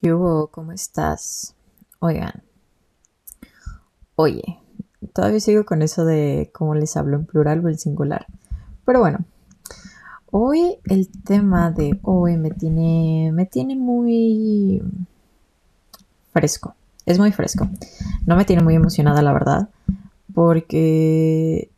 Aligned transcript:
¿Qué 0.00 0.12
hubo? 0.12 0.48
¿Cómo 0.48 0.72
estás? 0.72 1.54
Oigan, 2.00 2.42
oye, 4.14 4.58
todavía 5.14 5.40
sigo 5.40 5.64
con 5.64 5.80
eso 5.80 6.04
de 6.04 6.50
cómo 6.52 6.74
les 6.74 6.98
hablo 6.98 7.16
en 7.16 7.24
plural 7.24 7.64
o 7.64 7.68
en 7.70 7.78
singular. 7.78 8.26
Pero 8.84 9.00
bueno, 9.00 9.24
hoy 10.30 10.78
el 10.84 11.08
tema 11.08 11.70
de 11.70 11.98
hoy 12.02 12.36
me 12.36 12.50
tiene, 12.50 13.30
me 13.32 13.46
tiene 13.46 13.74
muy 13.74 14.82
fresco. 16.32 16.74
Es 17.06 17.18
muy 17.18 17.32
fresco. 17.32 17.66
No 18.26 18.36
me 18.36 18.44
tiene 18.44 18.62
muy 18.62 18.74
emocionada, 18.74 19.22
la 19.22 19.32
verdad, 19.32 19.70
porque 20.34 21.70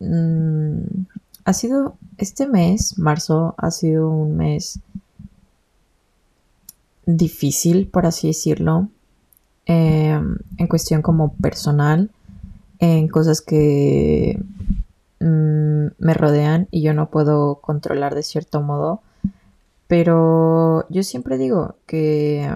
mm, 0.00 0.80
ha 1.44 1.52
sido, 1.52 1.98
este 2.16 2.46
mes, 2.46 2.98
marzo, 2.98 3.54
ha 3.58 3.70
sido 3.70 4.08
un 4.08 4.38
mes 4.38 4.80
difícil, 7.06 7.88
por 7.88 8.06
así 8.06 8.28
decirlo, 8.28 8.88
eh, 9.66 10.20
en 10.58 10.66
cuestión 10.68 11.02
como 11.02 11.34
personal, 11.34 12.10
en 12.78 13.08
cosas 13.08 13.40
que 13.40 14.38
mm, 15.20 15.86
me 15.98 16.14
rodean 16.14 16.68
y 16.70 16.82
yo 16.82 16.92
no 16.94 17.10
puedo 17.10 17.56
controlar 17.56 18.14
de 18.14 18.22
cierto 18.22 18.62
modo. 18.62 19.00
Pero 19.86 20.86
yo 20.88 21.02
siempre 21.02 21.38
digo 21.38 21.76
que 21.86 22.50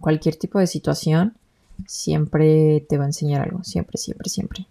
cualquier 0.00 0.36
tipo 0.36 0.58
de 0.58 0.66
situación 0.66 1.34
siempre 1.86 2.84
te 2.88 2.98
va 2.98 3.04
a 3.04 3.08
enseñar 3.08 3.42
algo, 3.42 3.64
siempre, 3.64 3.98
siempre, 3.98 4.28
siempre. 4.28 4.66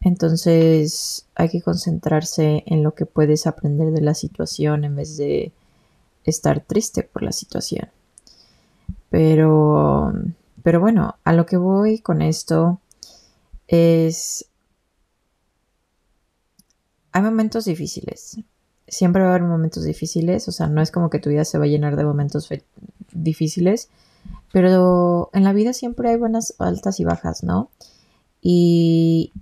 Entonces 0.00 1.26
hay 1.34 1.48
que 1.48 1.60
concentrarse 1.60 2.62
en 2.66 2.82
lo 2.82 2.94
que 2.94 3.04
puedes 3.06 3.46
aprender 3.46 3.90
de 3.90 4.00
la 4.00 4.14
situación 4.14 4.84
en 4.84 4.96
vez 4.96 5.16
de 5.16 5.52
estar 6.24 6.60
triste 6.60 7.02
por 7.02 7.22
la 7.22 7.32
situación. 7.32 7.88
Pero, 9.10 10.12
pero 10.62 10.80
bueno, 10.80 11.16
a 11.24 11.32
lo 11.32 11.46
que 11.46 11.56
voy 11.56 12.00
con 12.00 12.22
esto 12.22 12.80
es... 13.66 14.46
Hay 17.12 17.22
momentos 17.22 17.64
difíciles. 17.64 18.38
Siempre 18.86 19.22
va 19.22 19.28
a 19.28 19.34
haber 19.34 19.48
momentos 19.48 19.84
difíciles. 19.84 20.46
O 20.48 20.52
sea, 20.52 20.68
no 20.68 20.80
es 20.80 20.92
como 20.92 21.10
que 21.10 21.18
tu 21.18 21.30
vida 21.30 21.44
se 21.44 21.58
va 21.58 21.64
a 21.64 21.68
llenar 21.68 21.96
de 21.96 22.04
momentos 22.04 22.48
difíciles. 23.12 23.88
Pero 24.52 25.30
en 25.32 25.44
la 25.44 25.52
vida 25.52 25.72
siempre 25.72 26.10
hay 26.10 26.16
buenas 26.16 26.54
altas 26.58 27.00
y 27.00 27.04
bajas, 27.04 27.42
¿no? 27.42 27.70
Y, 28.40 29.32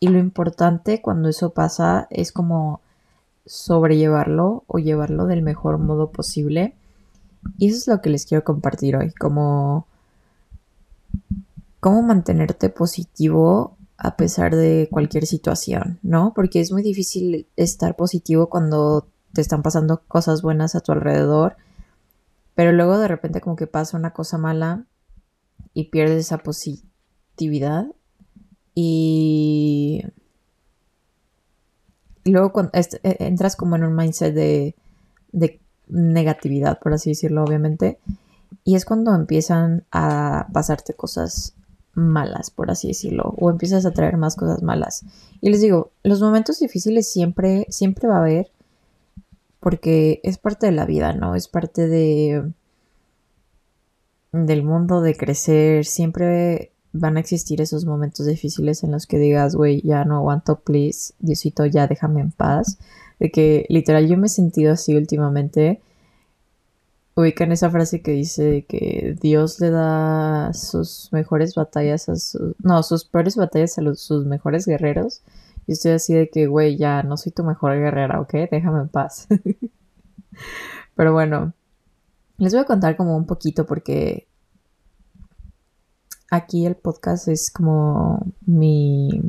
y 0.00 0.08
lo 0.08 0.18
importante 0.18 1.02
cuando 1.02 1.28
eso 1.28 1.50
pasa 1.50 2.06
es 2.10 2.32
como 2.32 2.80
sobrellevarlo 3.46 4.64
o 4.66 4.78
llevarlo 4.78 5.26
del 5.26 5.42
mejor 5.42 5.78
modo 5.78 6.10
posible. 6.10 6.76
Y 7.58 7.68
eso 7.68 7.78
es 7.78 7.88
lo 7.88 8.02
que 8.02 8.10
les 8.10 8.26
quiero 8.26 8.44
compartir 8.44 8.96
hoy, 8.96 9.12
como 9.12 9.86
cómo 11.80 12.02
mantenerte 12.02 12.68
positivo 12.68 13.76
a 13.96 14.16
pesar 14.16 14.54
de 14.54 14.88
cualquier 14.90 15.26
situación, 15.26 15.98
¿no? 16.02 16.32
Porque 16.34 16.60
es 16.60 16.72
muy 16.72 16.82
difícil 16.82 17.46
estar 17.56 17.96
positivo 17.96 18.48
cuando 18.48 19.06
te 19.32 19.40
están 19.40 19.62
pasando 19.62 20.02
cosas 20.08 20.42
buenas 20.42 20.74
a 20.74 20.80
tu 20.80 20.92
alrededor, 20.92 21.56
pero 22.54 22.72
luego 22.72 22.98
de 22.98 23.08
repente 23.08 23.40
como 23.40 23.56
que 23.56 23.66
pasa 23.66 23.96
una 23.96 24.12
cosa 24.12 24.38
mala 24.38 24.84
y 25.74 25.84
pierdes 25.90 26.26
esa 26.26 26.38
positividad 26.38 27.86
y 28.74 30.04
luego 32.30 32.52
e, 32.72 33.16
entras 33.20 33.56
como 33.56 33.76
en 33.76 33.84
un 33.84 33.94
mindset 33.94 34.34
de, 34.34 34.74
negatividad, 35.88 36.80
por 36.80 36.94
así 36.94 37.10
decirlo, 37.10 37.44
obviamente. 37.44 37.98
Y 38.64 38.74
es 38.74 38.84
cuando 38.84 39.14
empiezan 39.14 39.84
a 39.92 40.48
pasarte 40.52 40.94
cosas 40.94 41.54
malas, 41.94 42.50
por 42.50 42.70
así 42.70 42.88
decirlo, 42.88 43.34
o 43.38 43.50
empiezas 43.50 43.86
a 43.86 43.92
traer 43.92 44.16
más 44.16 44.36
cosas 44.36 44.62
malas. 44.62 45.04
Y 45.40 45.50
les 45.50 45.60
digo, 45.60 45.92
los 46.02 46.20
momentos 46.20 46.58
difíciles 46.58 47.08
siempre, 47.08 47.66
siempre 47.68 48.08
va 48.08 48.16
a 48.16 48.20
haber, 48.20 48.50
porque 49.60 50.20
es 50.22 50.38
parte 50.38 50.66
de 50.66 50.72
la 50.72 50.86
vida, 50.86 51.12
¿no? 51.12 51.34
Es 51.34 51.48
parte 51.48 51.88
de 51.88 52.52
del 54.32 54.62
mundo 54.62 55.00
de 55.00 55.16
crecer, 55.16 55.86
siempre 55.86 56.72
van 56.98 57.16
a 57.16 57.20
existir 57.20 57.60
esos 57.60 57.84
momentos 57.84 58.26
difíciles 58.26 58.82
en 58.84 58.92
los 58.92 59.06
que 59.06 59.18
digas, 59.18 59.54
güey, 59.54 59.80
ya 59.82 60.04
no 60.04 60.16
aguanto, 60.16 60.60
please, 60.60 61.14
Diosito, 61.18 61.66
ya 61.66 61.86
déjame 61.86 62.20
en 62.20 62.30
paz. 62.30 62.78
De 63.18 63.30
que 63.30 63.66
literal 63.68 64.08
yo 64.08 64.16
me 64.16 64.26
he 64.26 64.30
sentido 64.30 64.72
así 64.72 64.96
últimamente. 64.96 65.80
Ubican 67.14 67.52
esa 67.52 67.70
frase 67.70 68.02
que 68.02 68.12
dice 68.12 68.66
que 68.68 69.16
Dios 69.20 69.58
le 69.60 69.70
da 69.70 70.52
sus 70.52 71.08
mejores 71.12 71.54
batallas 71.54 72.08
a 72.08 72.16
sus... 72.16 72.54
No, 72.62 72.82
sus 72.82 73.04
peores 73.04 73.36
batallas 73.36 73.78
a 73.78 73.94
sus 73.94 74.26
mejores 74.26 74.66
guerreros. 74.66 75.22
Y 75.66 75.72
estoy 75.72 75.92
así 75.92 76.14
de 76.14 76.28
que, 76.28 76.46
güey, 76.46 76.76
ya 76.76 77.02
no 77.02 77.16
soy 77.16 77.32
tu 77.32 77.42
mejor 77.42 77.72
guerrera, 77.78 78.20
¿ok? 78.20 78.32
Déjame 78.50 78.80
en 78.82 78.88
paz. 78.88 79.26
Pero 80.94 81.12
bueno, 81.12 81.54
les 82.38 82.52
voy 82.52 82.62
a 82.62 82.66
contar 82.66 82.96
como 82.96 83.16
un 83.16 83.26
poquito 83.26 83.66
porque 83.66 84.26
aquí 86.30 86.66
el 86.66 86.76
podcast 86.76 87.28
es 87.28 87.50
como 87.50 88.26
mi, 88.46 89.20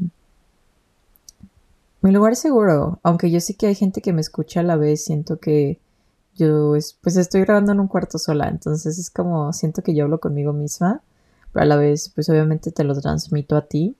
mi 2.01 2.11
lugar 2.11 2.35
seguro. 2.35 2.99
Aunque 3.03 3.31
yo 3.31 3.39
sé 3.39 3.55
que 3.55 3.67
hay 3.67 3.75
gente 3.75 4.01
que 4.01 4.13
me 4.13 4.21
escucha 4.21 4.61
a 4.61 4.63
la 4.63 4.75
vez, 4.75 5.03
siento 5.03 5.39
que 5.39 5.79
yo 6.35 6.73
pues 7.01 7.17
estoy 7.17 7.41
grabando 7.41 7.71
en 7.71 7.79
un 7.79 7.87
cuarto 7.87 8.19
sola, 8.19 8.47
entonces 8.47 8.99
es 8.99 9.09
como 9.09 9.51
siento 9.53 9.81
que 9.81 9.95
yo 9.95 10.03
hablo 10.03 10.19
conmigo 10.19 10.53
misma, 10.53 11.01
pero 11.51 11.63
a 11.63 11.65
la 11.65 11.77
vez 11.77 12.09
pues 12.13 12.29
obviamente 12.29 12.71
te 12.71 12.83
lo 12.83 12.99
transmito 12.99 13.55
a 13.55 13.65
ti. 13.65 13.95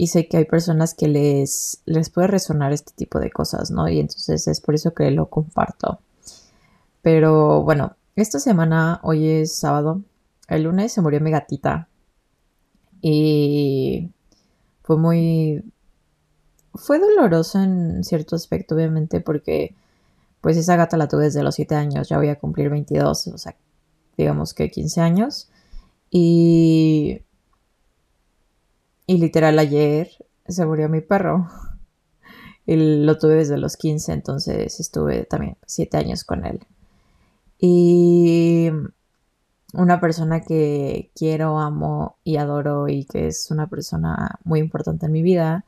Y 0.00 0.06
sé 0.08 0.28
que 0.28 0.36
hay 0.36 0.44
personas 0.44 0.94
que 0.94 1.08
les, 1.08 1.80
les 1.84 2.08
puede 2.08 2.28
resonar 2.28 2.72
este 2.72 2.92
tipo 2.94 3.18
de 3.18 3.32
cosas, 3.32 3.72
¿no? 3.72 3.88
Y 3.88 3.98
entonces 3.98 4.46
es 4.46 4.60
por 4.60 4.76
eso 4.76 4.94
que 4.94 5.10
lo 5.10 5.26
comparto. 5.28 5.98
Pero 7.02 7.64
bueno, 7.64 7.96
esta 8.14 8.38
semana, 8.38 9.00
hoy 9.02 9.28
es 9.28 9.56
sábado, 9.56 10.02
el 10.46 10.62
lunes 10.62 10.92
se 10.92 11.00
murió 11.00 11.20
mi 11.20 11.32
gatita. 11.32 11.87
Y 13.00 14.10
fue 14.82 14.96
muy... 14.96 15.64
Fue 16.74 16.98
doloroso 16.98 17.60
en 17.60 18.04
cierto 18.04 18.36
aspecto, 18.36 18.74
obviamente, 18.74 19.20
porque 19.20 19.74
pues 20.40 20.56
esa 20.56 20.76
gata 20.76 20.96
la 20.96 21.08
tuve 21.08 21.24
desde 21.24 21.42
los 21.42 21.56
7 21.56 21.74
años, 21.74 22.08
ya 22.08 22.18
voy 22.18 22.28
a 22.28 22.38
cumplir 22.38 22.70
22, 22.70 23.26
o 23.28 23.38
sea, 23.38 23.56
digamos 24.16 24.54
que 24.54 24.70
15 24.70 25.00
años. 25.00 25.50
Y... 26.10 27.22
Y 29.06 29.18
literal 29.18 29.58
ayer 29.58 30.10
se 30.46 30.66
murió 30.66 30.88
mi 30.88 31.00
perro. 31.00 31.48
Y 32.66 32.76
lo 32.76 33.16
tuve 33.16 33.36
desde 33.36 33.56
los 33.56 33.78
15, 33.78 34.12
entonces 34.12 34.78
estuve 34.78 35.24
también 35.24 35.56
7 35.64 35.96
años 35.96 36.22
con 36.22 36.44
él. 36.44 36.60
Y 37.58 38.70
una 39.74 40.00
persona 40.00 40.40
que 40.40 41.10
quiero, 41.14 41.58
amo 41.58 42.16
y 42.24 42.36
adoro 42.36 42.88
y 42.88 43.04
que 43.04 43.26
es 43.28 43.50
una 43.50 43.68
persona 43.68 44.38
muy 44.44 44.60
importante 44.60 45.06
en 45.06 45.12
mi 45.12 45.22
vida, 45.22 45.64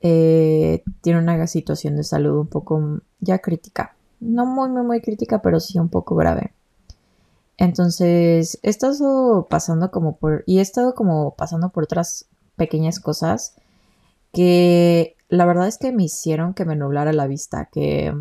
eh, 0.00 0.82
tiene 1.00 1.20
una 1.20 1.46
situación 1.46 1.96
de 1.96 2.04
salud 2.04 2.38
un 2.38 2.48
poco 2.48 3.00
ya 3.20 3.38
crítica. 3.38 3.94
No 4.20 4.46
muy, 4.46 4.68
muy, 4.68 4.82
muy 4.82 5.00
crítica, 5.00 5.40
pero 5.42 5.60
sí 5.60 5.78
un 5.78 5.88
poco 5.88 6.14
grave. 6.16 6.52
Entonces, 7.56 8.58
he 8.62 8.70
estado 8.70 9.46
pasando 9.48 9.90
como 9.90 10.16
por... 10.16 10.44
Y 10.46 10.58
he 10.58 10.62
estado 10.62 10.94
como 10.94 11.34
pasando 11.36 11.70
por 11.70 11.84
otras 11.84 12.26
pequeñas 12.56 13.00
cosas 13.00 13.54
que 14.32 15.16
la 15.28 15.46
verdad 15.46 15.68
es 15.68 15.78
que 15.78 15.92
me 15.92 16.04
hicieron 16.04 16.54
que 16.54 16.64
me 16.64 16.76
nublara 16.76 17.12
la 17.12 17.26
vista, 17.26 17.68
que 17.72 18.14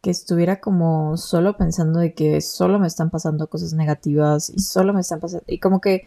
que 0.00 0.10
estuviera 0.10 0.60
como 0.60 1.16
solo 1.16 1.56
pensando 1.56 2.00
de 2.00 2.14
que 2.14 2.40
solo 2.40 2.78
me 2.78 2.86
están 2.86 3.10
pasando 3.10 3.48
cosas 3.48 3.74
negativas 3.74 4.50
y 4.50 4.60
solo 4.60 4.94
me 4.94 5.00
están 5.00 5.20
pasando 5.20 5.44
y 5.46 5.58
como 5.60 5.80
que 5.80 6.06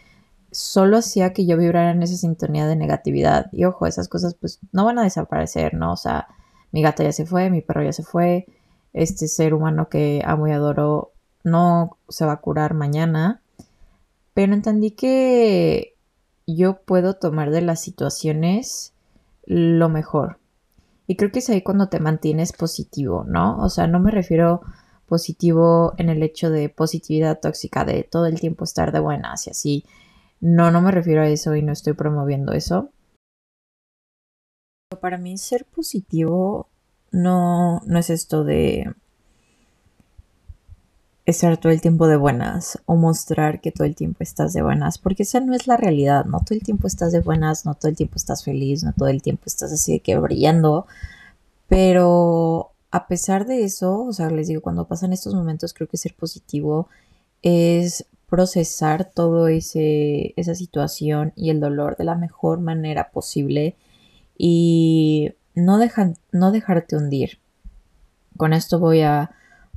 solo 0.51 0.97
hacía 0.97 1.33
que 1.33 1.45
yo 1.45 1.57
vibrara 1.57 1.91
en 1.91 2.03
esa 2.03 2.15
sintonía 2.15 2.67
de 2.67 2.75
negatividad. 2.75 3.47
Y 3.51 3.65
ojo, 3.65 3.87
esas 3.87 4.07
cosas 4.07 4.35
pues 4.35 4.59
no 4.71 4.85
van 4.85 4.99
a 4.99 5.03
desaparecer, 5.03 5.73
¿no? 5.73 5.93
O 5.93 5.97
sea, 5.97 6.27
mi 6.71 6.81
gata 6.81 7.03
ya 7.03 7.11
se 7.11 7.25
fue, 7.25 7.49
mi 7.49 7.61
perro 7.61 7.83
ya 7.83 7.93
se 7.93 8.03
fue, 8.03 8.45
este 8.93 9.27
ser 9.27 9.53
humano 9.53 9.89
que 9.89 10.21
amo 10.25 10.47
y 10.47 10.51
adoro 10.51 11.11
no 11.43 11.97
se 12.09 12.25
va 12.25 12.33
a 12.33 12.41
curar 12.41 12.73
mañana, 12.73 13.41
pero 14.33 14.53
entendí 14.53 14.91
que 14.91 15.95
yo 16.47 16.81
puedo 16.81 17.15
tomar 17.15 17.51
de 17.51 17.61
las 17.61 17.81
situaciones 17.81 18.93
lo 19.45 19.89
mejor 19.89 20.39
y 21.07 21.15
creo 21.15 21.31
que 21.31 21.39
es 21.39 21.49
ahí 21.49 21.61
cuando 21.61 21.89
te 21.89 21.99
mantienes 21.99 22.53
positivo, 22.53 23.25
¿no? 23.27 23.57
O 23.57 23.69
sea, 23.69 23.87
no 23.87 23.99
me 23.99 24.11
refiero 24.11 24.61
positivo 25.07 25.93
en 25.97 26.09
el 26.09 26.23
hecho 26.23 26.49
de 26.49 26.69
positividad 26.69 27.39
tóxica, 27.39 27.85
de 27.85 28.03
todo 28.03 28.25
el 28.25 28.39
tiempo 28.39 28.63
estar 28.63 28.91
de 28.91 28.99
buenas 28.99 29.47
y 29.47 29.51
así. 29.51 29.85
No, 30.39 30.71
no 30.71 30.81
me 30.81 30.91
refiero 30.91 31.21
a 31.21 31.27
eso 31.27 31.55
y 31.55 31.61
no 31.61 31.71
estoy 31.71 31.93
promoviendo 31.93 32.53
eso. 32.53 32.91
Para 35.01 35.17
mí 35.17 35.37
ser 35.37 35.65
positivo 35.65 36.69
no, 37.11 37.81
no 37.85 37.99
es 37.99 38.09
esto 38.09 38.43
de 38.43 38.93
estar 41.25 41.57
todo 41.57 41.71
el 41.71 41.81
tiempo 41.81 42.07
de 42.07 42.17
buenas 42.17 42.79
o 42.85 42.95
mostrar 42.95 43.61
que 43.61 43.71
todo 43.71 43.85
el 43.85 43.95
tiempo 43.95 44.17
estás 44.21 44.53
de 44.53 44.61
buenas, 44.61 44.97
porque 44.97 45.23
esa 45.23 45.39
no 45.39 45.55
es 45.55 45.67
la 45.67 45.77
realidad, 45.77 46.25
no 46.25 46.39
todo 46.39 46.55
el 46.55 46.63
tiempo 46.63 46.87
estás 46.87 47.11
de 47.13 47.21
buenas, 47.21 47.65
no 47.65 47.75
todo 47.75 47.89
el 47.89 47.95
tiempo 47.95 48.15
estás 48.17 48.43
feliz, 48.43 48.83
no 48.83 48.93
todo 48.93 49.07
el 49.07 49.21
tiempo 49.21 49.43
estás 49.45 49.71
así 49.71 49.93
de 49.93 49.99
que 50.01 50.17
brillando, 50.17 50.85
pero 51.67 52.71
a 52.91 53.07
pesar 53.07 53.45
de 53.45 53.63
eso, 53.63 54.03
o 54.03 54.13
sea, 54.13 54.29
les 54.29 54.47
digo, 54.47 54.61
cuando 54.61 54.85
pasan 54.85 55.13
estos 55.13 55.33
momentos 55.33 55.73
creo 55.73 55.87
que 55.87 55.97
ser 55.97 56.13
positivo 56.13 56.89
es 57.41 58.05
procesar 58.29 59.05
todo 59.05 59.47
ese 59.47 60.33
esa 60.37 60.55
situación 60.55 61.33
y 61.35 61.51
el 61.51 61.59
dolor 61.59 61.97
de 61.97 62.03
la 62.03 62.15
mejor 62.15 62.59
manera 62.59 63.11
posible 63.11 63.75
y 64.37 65.33
no 65.55 65.77
dejan 65.77 66.17
no 66.31 66.51
dejarte 66.51 66.97
hundir. 66.97 67.39
Con 68.37 68.53
esto 68.53 68.79
voy 68.79 69.01
a 69.01 69.31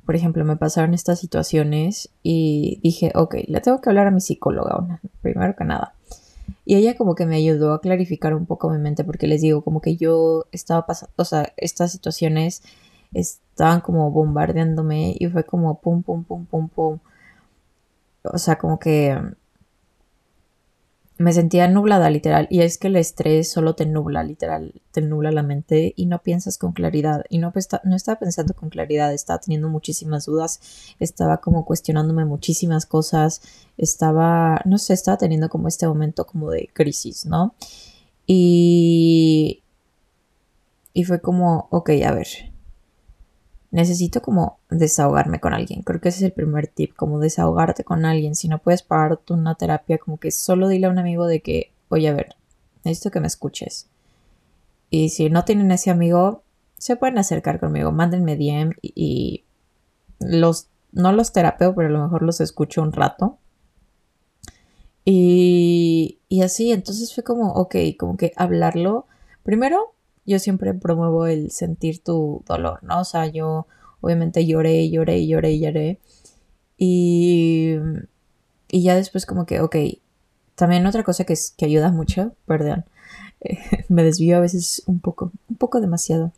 por 0.06 0.14
ejemplo, 0.14 0.44
me 0.44 0.56
pasaron 0.56 0.94
estas 0.94 1.18
situaciones 1.18 2.10
y 2.22 2.80
dije, 2.82 3.12
ok, 3.14 3.34
le 3.48 3.60
tengo 3.60 3.80
que 3.80 3.90
hablar 3.90 4.06
a 4.06 4.12
mi 4.12 4.20
psicóloga, 4.20 5.00
primero 5.20 5.54
que 5.56 5.64
nada. 5.64 5.94
Y 6.64 6.76
ella 6.76 6.96
como 6.96 7.16
que 7.16 7.26
me 7.26 7.36
ayudó 7.36 7.74
a 7.74 7.80
clarificar 7.80 8.34
un 8.34 8.46
poco 8.46 8.70
mi 8.70 8.78
mente 8.78 9.04
porque 9.04 9.26
les 9.26 9.40
digo, 9.42 9.62
como 9.62 9.80
que 9.80 9.96
yo 9.96 10.46
estaba 10.52 10.86
pasando, 10.86 11.12
o 11.16 11.24
sea, 11.24 11.52
estas 11.56 11.92
situaciones 11.92 12.62
estaban 13.12 13.80
como 13.80 14.10
bombardeándome 14.12 15.16
y 15.18 15.26
fue 15.26 15.44
como 15.44 15.80
pum, 15.80 16.02
pum, 16.02 16.24
pum, 16.24 16.46
pum, 16.46 16.68
pum. 16.68 16.98
O 18.22 18.38
sea, 18.38 18.56
como 18.58 18.78
que 18.78 19.18
me 21.18 21.32
sentía 21.32 21.66
nublada 21.66 22.10
literal 22.10 22.46
y 22.50 22.60
es 22.60 22.76
que 22.76 22.88
el 22.88 22.96
estrés 22.96 23.50
solo 23.50 23.74
te 23.74 23.86
nubla 23.86 24.22
literal, 24.22 24.74
te 24.90 25.00
nubla 25.00 25.32
la 25.32 25.42
mente 25.42 25.94
y 25.96 26.06
no 26.06 26.22
piensas 26.22 26.58
con 26.58 26.72
claridad 26.72 27.24
y 27.30 27.38
no, 27.38 27.52
no 27.84 27.96
estaba 27.96 28.18
pensando 28.18 28.52
con 28.54 28.68
claridad, 28.68 29.14
estaba 29.14 29.40
teniendo 29.40 29.68
muchísimas 29.68 30.26
dudas, 30.26 30.60
estaba 31.00 31.38
como 31.38 31.64
cuestionándome 31.64 32.26
muchísimas 32.26 32.84
cosas, 32.84 33.40
estaba, 33.78 34.60
no 34.66 34.76
sé, 34.76 34.92
estaba 34.92 35.16
teniendo 35.16 35.48
como 35.48 35.68
este 35.68 35.86
momento 35.86 36.26
como 36.26 36.50
de 36.50 36.68
crisis, 36.72 37.24
¿no? 37.24 37.54
Y, 38.26 39.62
y 40.92 41.04
fue 41.04 41.20
como, 41.20 41.68
ok, 41.70 41.90
a 42.04 42.12
ver, 42.12 42.26
necesito 43.70 44.22
como 44.22 44.58
desahogarme 44.70 45.40
con 45.40 45.54
alguien. 45.54 45.82
Creo 45.82 46.00
que 46.00 46.08
ese 46.08 46.18
es 46.18 46.24
el 46.24 46.32
primer 46.32 46.68
tip, 46.68 46.94
como 46.94 47.18
desahogarte 47.18 47.84
con 47.84 48.04
alguien. 48.04 48.34
Si 48.34 48.48
no 48.48 48.58
puedes 48.58 48.82
pagarte 48.82 49.32
una 49.32 49.54
terapia, 49.54 49.98
como 49.98 50.18
que 50.18 50.30
solo 50.30 50.68
dile 50.68 50.86
a 50.86 50.90
un 50.90 50.98
amigo 50.98 51.26
de 51.26 51.40
que, 51.40 51.72
oye, 51.88 52.08
a 52.08 52.14
ver, 52.14 52.36
necesito 52.84 53.10
que 53.10 53.20
me 53.20 53.26
escuches. 53.26 53.88
Y 54.90 55.10
si 55.10 55.30
no 55.30 55.44
tienen 55.44 55.70
ese 55.72 55.90
amigo, 55.90 56.42
se 56.78 56.96
pueden 56.96 57.18
acercar 57.18 57.58
conmigo, 57.58 57.92
mándenme 57.92 58.36
DM 58.36 58.72
y, 58.82 59.44
los, 60.20 60.68
no 60.92 61.12
los 61.12 61.32
terapeo, 61.32 61.74
pero 61.74 61.88
a 61.88 61.92
lo 61.92 62.02
mejor 62.02 62.22
los 62.22 62.40
escucho 62.40 62.82
un 62.82 62.92
rato. 62.92 63.38
Y, 65.04 66.20
y 66.28 66.42
así, 66.42 66.72
entonces 66.72 67.14
fue 67.14 67.22
como, 67.24 67.52
ok, 67.52 67.76
como 67.98 68.16
que 68.16 68.32
hablarlo. 68.36 69.06
Primero, 69.42 69.94
yo 70.26 70.38
siempre 70.38 70.75
promuevo 70.75 71.26
el 71.26 71.50
sentir 71.50 72.02
tu 72.02 72.43
dolor, 72.46 72.82
¿no? 72.82 73.00
O 73.00 73.05
sea, 73.05 73.26
yo 73.26 73.67
obviamente 74.00 74.46
lloré, 74.46 74.90
lloré, 74.90 75.26
lloré, 75.26 75.58
lloré. 75.58 76.00
Y, 76.78 77.76
y 78.70 78.82
ya 78.82 78.96
después 78.96 79.26
como 79.26 79.46
que, 79.46 79.61
ok, 79.61 79.76
también 80.55 80.87
otra 80.87 81.05
cosa 81.05 81.25
que, 81.25 81.34
es, 81.34 81.55
que 81.56 81.67
ayuda 81.67 81.93
mucho, 81.93 82.32
perdón, 82.46 82.84
me 83.88 84.02
desvío 84.05 84.37
a 84.37 84.40
veces 84.40 84.82
un 84.87 85.00
poco, 85.00 85.32
un 85.49 85.56
poco 85.56 85.81
demasiado, 85.81 86.32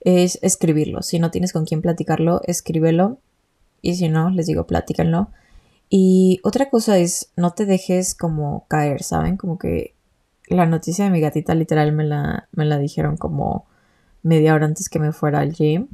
es 0.00 0.38
escribirlo. 0.42 1.02
Si 1.02 1.18
no 1.18 1.30
tienes 1.30 1.52
con 1.52 1.64
quién 1.64 1.82
platicarlo, 1.82 2.40
escríbelo. 2.44 3.18
Y 3.82 3.96
si 3.96 4.08
no, 4.08 4.30
les 4.30 4.46
digo, 4.46 4.66
platícanlo. 4.66 5.28
Y 5.88 6.40
otra 6.42 6.70
cosa 6.70 6.98
es, 6.98 7.30
no 7.36 7.52
te 7.52 7.66
dejes 7.66 8.14
como 8.14 8.66
caer, 8.68 9.02
¿saben? 9.02 9.36
Como 9.36 9.58
que 9.58 9.94
la 10.48 10.66
noticia 10.66 11.04
de 11.04 11.10
mi 11.10 11.20
gatita 11.20 11.54
literal 11.54 11.92
me 11.92 12.04
la, 12.04 12.48
me 12.52 12.64
la 12.64 12.78
dijeron 12.78 13.16
como 13.16 13.66
media 14.22 14.54
hora 14.54 14.66
antes 14.66 14.88
que 14.88 14.98
me 14.98 15.12
fuera 15.12 15.40
al 15.40 15.52
gym. 15.52 15.88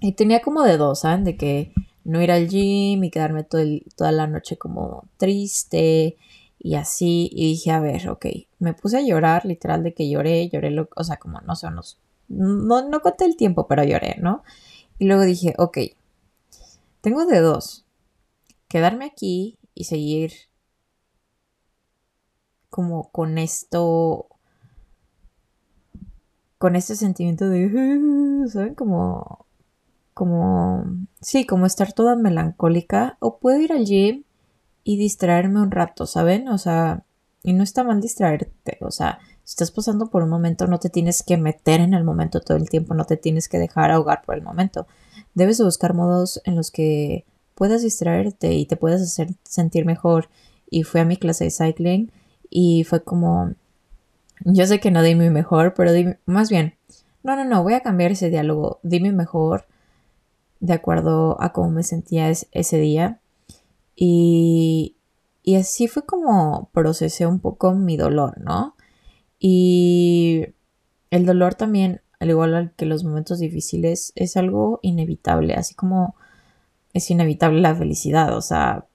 Y 0.00 0.12
tenía 0.12 0.40
como 0.40 0.62
de 0.62 0.76
dos. 0.76 1.02
De 1.20 1.36
que 1.36 1.72
no 2.04 2.22
ir 2.22 2.30
al 2.30 2.48
gym 2.48 3.02
y 3.04 3.10
quedarme 3.10 3.44
toda 3.44 4.12
la 4.12 4.26
noche 4.26 4.56
como 4.56 5.04
triste 5.16 6.16
y 6.58 6.74
así. 6.74 7.30
Y 7.32 7.52
dije, 7.52 7.70
a 7.70 7.80
ver, 7.80 8.08
ok. 8.08 8.26
Me 8.58 8.74
puse 8.74 8.98
a 8.98 9.02
llorar, 9.02 9.44
literal, 9.44 9.82
de 9.82 9.94
que 9.94 10.08
lloré, 10.08 10.48
lloré, 10.48 10.70
lo, 10.70 10.88
o 10.94 11.04
sea, 11.04 11.16
como 11.16 11.40
no 11.40 11.54
sé, 11.56 11.66
unos... 11.66 11.98
No, 12.28 12.86
no 12.88 13.00
conté 13.00 13.24
el 13.24 13.36
tiempo, 13.36 13.66
pero 13.66 13.84
lloré, 13.84 14.16
¿no? 14.20 14.42
Y 14.98 15.06
luego 15.06 15.22
dije, 15.22 15.54
ok, 15.56 15.78
tengo 17.00 17.24
de 17.24 17.40
dos. 17.40 17.86
Quedarme 18.68 19.06
aquí 19.06 19.58
y 19.74 19.84
seguir 19.84 20.32
como 22.70 23.10
con 23.10 23.38
esto, 23.38 24.26
con 26.58 26.76
este 26.76 26.96
sentimiento 26.96 27.48
de, 27.48 28.48
¿saben? 28.48 28.74
Como, 28.74 29.46
como, 30.14 30.84
sí, 31.20 31.46
como 31.46 31.66
estar 31.66 31.92
toda 31.92 32.16
melancólica. 32.16 33.16
O 33.20 33.38
puedo 33.38 33.60
ir 33.60 33.72
al 33.72 33.84
gym 33.84 34.24
y 34.84 34.96
distraerme 34.96 35.60
un 35.60 35.70
rato, 35.70 36.06
¿saben? 36.06 36.48
O 36.48 36.58
sea, 36.58 37.04
y 37.42 37.52
no 37.52 37.62
está 37.62 37.84
mal 37.84 38.00
distraerte, 38.00 38.78
o 38.80 38.90
sea, 38.90 39.20
si 39.44 39.52
estás 39.52 39.70
pasando 39.70 40.10
por 40.10 40.22
un 40.22 40.28
momento, 40.28 40.66
no 40.66 40.78
te 40.78 40.90
tienes 40.90 41.22
que 41.22 41.38
meter 41.38 41.80
en 41.80 41.94
el 41.94 42.04
momento 42.04 42.40
todo 42.40 42.58
el 42.58 42.68
tiempo, 42.68 42.92
no 42.92 43.06
te 43.06 43.16
tienes 43.16 43.48
que 43.48 43.58
dejar 43.58 43.90
ahogar 43.90 44.22
por 44.26 44.34
el 44.34 44.42
momento. 44.42 44.86
Debes 45.34 45.56
de 45.56 45.64
buscar 45.64 45.94
modos 45.94 46.42
en 46.44 46.54
los 46.54 46.70
que 46.70 47.24
puedas 47.54 47.82
distraerte 47.82 48.52
y 48.52 48.66
te 48.66 48.76
puedas 48.76 49.00
hacer 49.00 49.28
sentir 49.44 49.86
mejor. 49.86 50.28
Y 50.70 50.82
fui 50.82 51.00
a 51.00 51.06
mi 51.06 51.16
clase 51.16 51.44
de 51.44 51.50
cycling 51.50 52.12
y 52.50 52.84
fue 52.84 53.02
como, 53.02 53.54
yo 54.44 54.66
sé 54.66 54.80
que 54.80 54.90
no 54.90 55.02
di 55.02 55.14
mi 55.14 55.30
mejor, 55.30 55.74
pero 55.74 55.92
di, 55.92 56.14
más 56.26 56.50
bien, 56.50 56.74
no, 57.22 57.36
no, 57.36 57.44
no, 57.44 57.62
voy 57.62 57.74
a 57.74 57.80
cambiar 57.80 58.12
ese 58.12 58.30
diálogo, 58.30 58.80
di 58.82 59.00
mi 59.00 59.12
mejor 59.12 59.66
de 60.60 60.72
acuerdo 60.72 61.40
a 61.40 61.52
cómo 61.52 61.70
me 61.70 61.82
sentía 61.82 62.30
ese 62.30 62.78
día. 62.78 63.20
Y, 63.96 64.96
y 65.42 65.56
así 65.56 65.88
fue 65.88 66.04
como 66.04 66.70
procesé 66.72 67.26
un 67.26 67.40
poco 67.40 67.74
mi 67.74 67.96
dolor, 67.96 68.40
¿no? 68.40 68.74
Y 69.38 70.46
el 71.10 71.26
dolor 71.26 71.54
también, 71.54 72.00
al 72.20 72.30
igual 72.30 72.72
que 72.76 72.86
los 72.86 73.04
momentos 73.04 73.38
difíciles, 73.38 74.12
es 74.16 74.36
algo 74.36 74.80
inevitable, 74.82 75.54
así 75.54 75.74
como 75.74 76.16
es 76.92 77.10
inevitable 77.10 77.60
la 77.60 77.74
felicidad, 77.74 78.36
o 78.36 78.42
sea, 78.42 78.86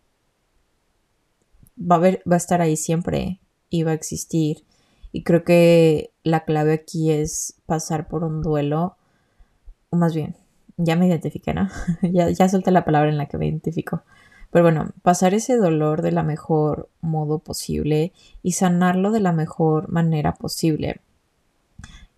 va 1.79 1.95
a, 1.95 1.99
ver, 1.99 2.23
va 2.29 2.35
a 2.35 2.37
estar 2.37 2.61
ahí 2.61 2.75
siempre 2.77 3.39
iba 3.77 3.91
a 3.91 3.95
existir. 3.95 4.65
Y 5.11 5.23
creo 5.23 5.43
que 5.43 6.11
la 6.23 6.45
clave 6.45 6.73
aquí 6.73 7.11
es 7.11 7.55
pasar 7.65 8.07
por 8.07 8.23
un 8.23 8.41
duelo, 8.41 8.97
o 9.89 9.97
más 9.97 10.13
bien, 10.13 10.35
ya 10.77 10.95
me 10.95 11.07
identifiqué, 11.07 11.53
¿no? 11.53 11.69
ya, 12.01 12.29
ya 12.29 12.49
solté 12.49 12.71
la 12.71 12.85
palabra 12.85 13.09
en 13.09 13.17
la 13.17 13.27
que 13.27 13.37
me 13.37 13.47
identifico. 13.47 14.03
Pero 14.51 14.63
bueno, 14.63 14.91
pasar 15.01 15.33
ese 15.33 15.57
dolor 15.57 16.03
de 16.03 16.11
la 16.11 16.23
mejor 16.23 16.89
modo 17.01 17.39
posible 17.39 18.13
y 18.43 18.51
sanarlo 18.53 19.11
de 19.11 19.19
la 19.19 19.33
mejor 19.33 19.89
manera 19.89 20.35
posible. 20.35 21.01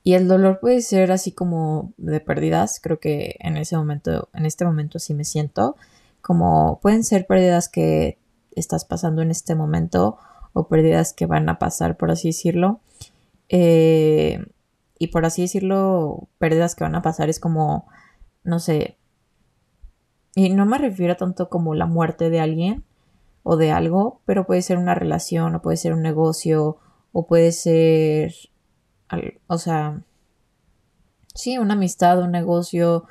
Y 0.03 0.13
el 0.13 0.27
dolor 0.27 0.59
puede 0.59 0.81
ser 0.81 1.12
así 1.12 1.31
como 1.31 1.93
de 1.97 2.19
pérdidas, 2.19 2.79
creo 2.81 3.00
que 3.00 3.38
en 3.39 3.57
ese 3.57 3.77
momento, 3.77 4.29
en 4.33 4.45
este 4.45 4.65
momento 4.65 5.00
sí 5.00 5.13
me 5.13 5.24
siento, 5.24 5.77
como 6.21 6.79
pueden 6.81 7.03
ser 7.03 7.25
pérdidas 7.25 7.69
que 7.69 8.19
estás 8.55 8.85
pasando 8.85 9.21
en 9.21 9.31
este 9.31 9.55
momento 9.55 10.17
o 10.55 10.69
pérdidas 10.69 11.13
que 11.13 11.25
van 11.25 11.50
a 11.50 11.59
pasar, 11.59 11.97
por 11.97 12.09
así 12.12 12.29
decirlo. 12.29 12.79
Eh, 13.50 14.39
y 14.97 15.07
por 15.07 15.25
así 15.25 15.41
decirlo, 15.41 16.29
pérdidas 16.39 16.75
que 16.75 16.85
van 16.85 16.95
a 16.95 17.01
pasar 17.01 17.29
es 17.29 17.41
como, 17.41 17.88
no 18.43 18.59
sé, 18.59 18.97
y 20.33 20.50
no 20.50 20.65
me 20.65 20.77
refiero 20.77 21.17
tanto 21.17 21.50
como 21.50 21.75
la 21.75 21.85
muerte 21.85 22.29
de 22.29 22.39
alguien 22.39 22.85
o 23.43 23.57
de 23.57 23.71
algo, 23.71 24.21
pero 24.25 24.45
puede 24.45 24.62
ser 24.62 24.77
una 24.77 24.95
relación 24.95 25.55
o 25.55 25.62
puede 25.62 25.77
ser 25.77 25.93
un 25.93 26.01
negocio 26.01 26.77
o 27.12 27.27
puede 27.27 27.51
ser, 27.51 28.33
o 29.47 29.57
sea, 29.57 30.01
sí, 31.33 31.57
una 31.57 31.74
amistad, 31.74 32.21
un 32.21 32.31
negocio, 32.31 33.05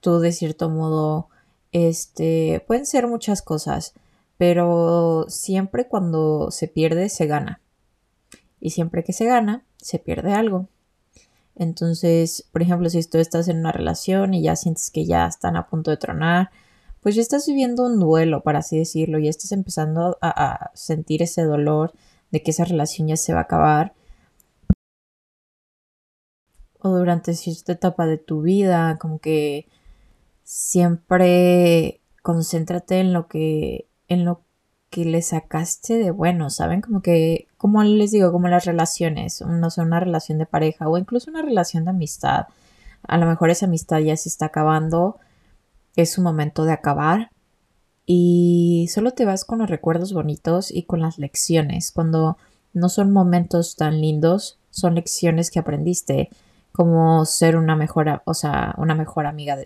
tú 0.00 0.18
de 0.18 0.32
cierto 0.32 0.68
modo, 0.68 1.28
este, 1.72 2.62
pueden 2.66 2.84
ser 2.84 3.06
muchas 3.06 3.40
cosas 3.40 3.94
pero 4.42 5.24
siempre 5.28 5.86
cuando 5.86 6.50
se 6.50 6.66
pierde 6.66 7.08
se 7.10 7.28
gana. 7.28 7.60
Y 8.58 8.70
siempre 8.70 9.04
que 9.04 9.12
se 9.12 9.24
gana, 9.24 9.64
se 9.76 10.00
pierde 10.00 10.32
algo. 10.32 10.68
Entonces, 11.54 12.48
por 12.50 12.60
ejemplo, 12.60 12.90
si 12.90 13.00
tú 13.04 13.18
estás 13.18 13.46
en 13.46 13.58
una 13.58 13.70
relación 13.70 14.34
y 14.34 14.42
ya 14.42 14.56
sientes 14.56 14.90
que 14.90 15.06
ya 15.06 15.28
están 15.28 15.54
a 15.54 15.68
punto 15.68 15.92
de 15.92 15.96
tronar, 15.96 16.50
pues 17.02 17.14
ya 17.14 17.22
estás 17.22 17.46
viviendo 17.46 17.86
un 17.86 18.00
duelo, 18.00 18.42
para 18.42 18.58
así 18.58 18.76
decirlo, 18.76 19.20
y 19.20 19.28
estás 19.28 19.52
empezando 19.52 20.18
a, 20.20 20.72
sentir 20.74 21.22
ese 21.22 21.44
dolor 21.44 21.92
de 22.32 22.42
que 22.42 22.50
esa 22.50 22.64
relación 22.64 23.06
ya 23.06 23.16
se 23.16 23.34
va 23.34 23.38
a 23.38 23.42
acabar. 23.42 23.94
O 26.80 26.88
durante 26.88 27.34
cierta 27.34 27.70
etapa 27.74 28.06
de 28.06 28.18
tu 28.18 28.42
vida, 28.42 28.98
como 29.00 29.20
que 29.20 29.68
siempre 30.42 32.00
concéntrate 32.22 32.98
en 32.98 33.12
lo 33.12 33.28
que, 33.28 33.86
en 34.12 34.24
lo 34.24 34.42
que 34.90 35.04
le 35.04 35.22
sacaste 35.22 35.98
de 35.98 36.10
bueno, 36.10 36.50
¿saben? 36.50 36.82
Como 36.82 37.00
que, 37.00 37.48
como 37.56 37.82
les 37.82 38.10
digo, 38.10 38.30
como 38.30 38.48
las 38.48 38.66
relaciones, 38.66 39.40
no 39.40 39.70
sé, 39.70 39.80
una 39.80 40.00
relación 40.00 40.38
de 40.38 40.46
pareja 40.46 40.88
o 40.88 40.98
incluso 40.98 41.30
una 41.30 41.42
relación 41.42 41.84
de 41.84 41.90
amistad. 41.90 42.46
A 43.02 43.16
lo 43.16 43.26
mejor 43.26 43.50
esa 43.50 43.66
amistad 43.66 44.00
ya 44.00 44.16
se 44.16 44.28
está 44.28 44.46
acabando, 44.46 45.18
es 45.96 46.12
su 46.12 46.22
momento 46.22 46.64
de 46.64 46.72
acabar 46.72 47.30
y 48.04 48.88
solo 48.92 49.12
te 49.12 49.24
vas 49.24 49.44
con 49.44 49.60
los 49.60 49.70
recuerdos 49.70 50.12
bonitos 50.12 50.70
y 50.70 50.82
con 50.82 51.00
las 51.00 51.18
lecciones. 51.18 51.90
Cuando 51.90 52.36
no 52.74 52.88
son 52.88 53.12
momentos 53.12 53.76
tan 53.76 54.00
lindos, 54.00 54.58
son 54.70 54.94
lecciones 54.94 55.50
que 55.50 55.58
aprendiste, 55.58 56.28
como 56.72 57.24
ser 57.24 57.56
una 57.56 57.76
mejor, 57.76 58.22
o 58.24 58.34
sea, 58.34 58.74
una 58.78 58.94
mejor 58.94 59.26
amiga 59.26 59.56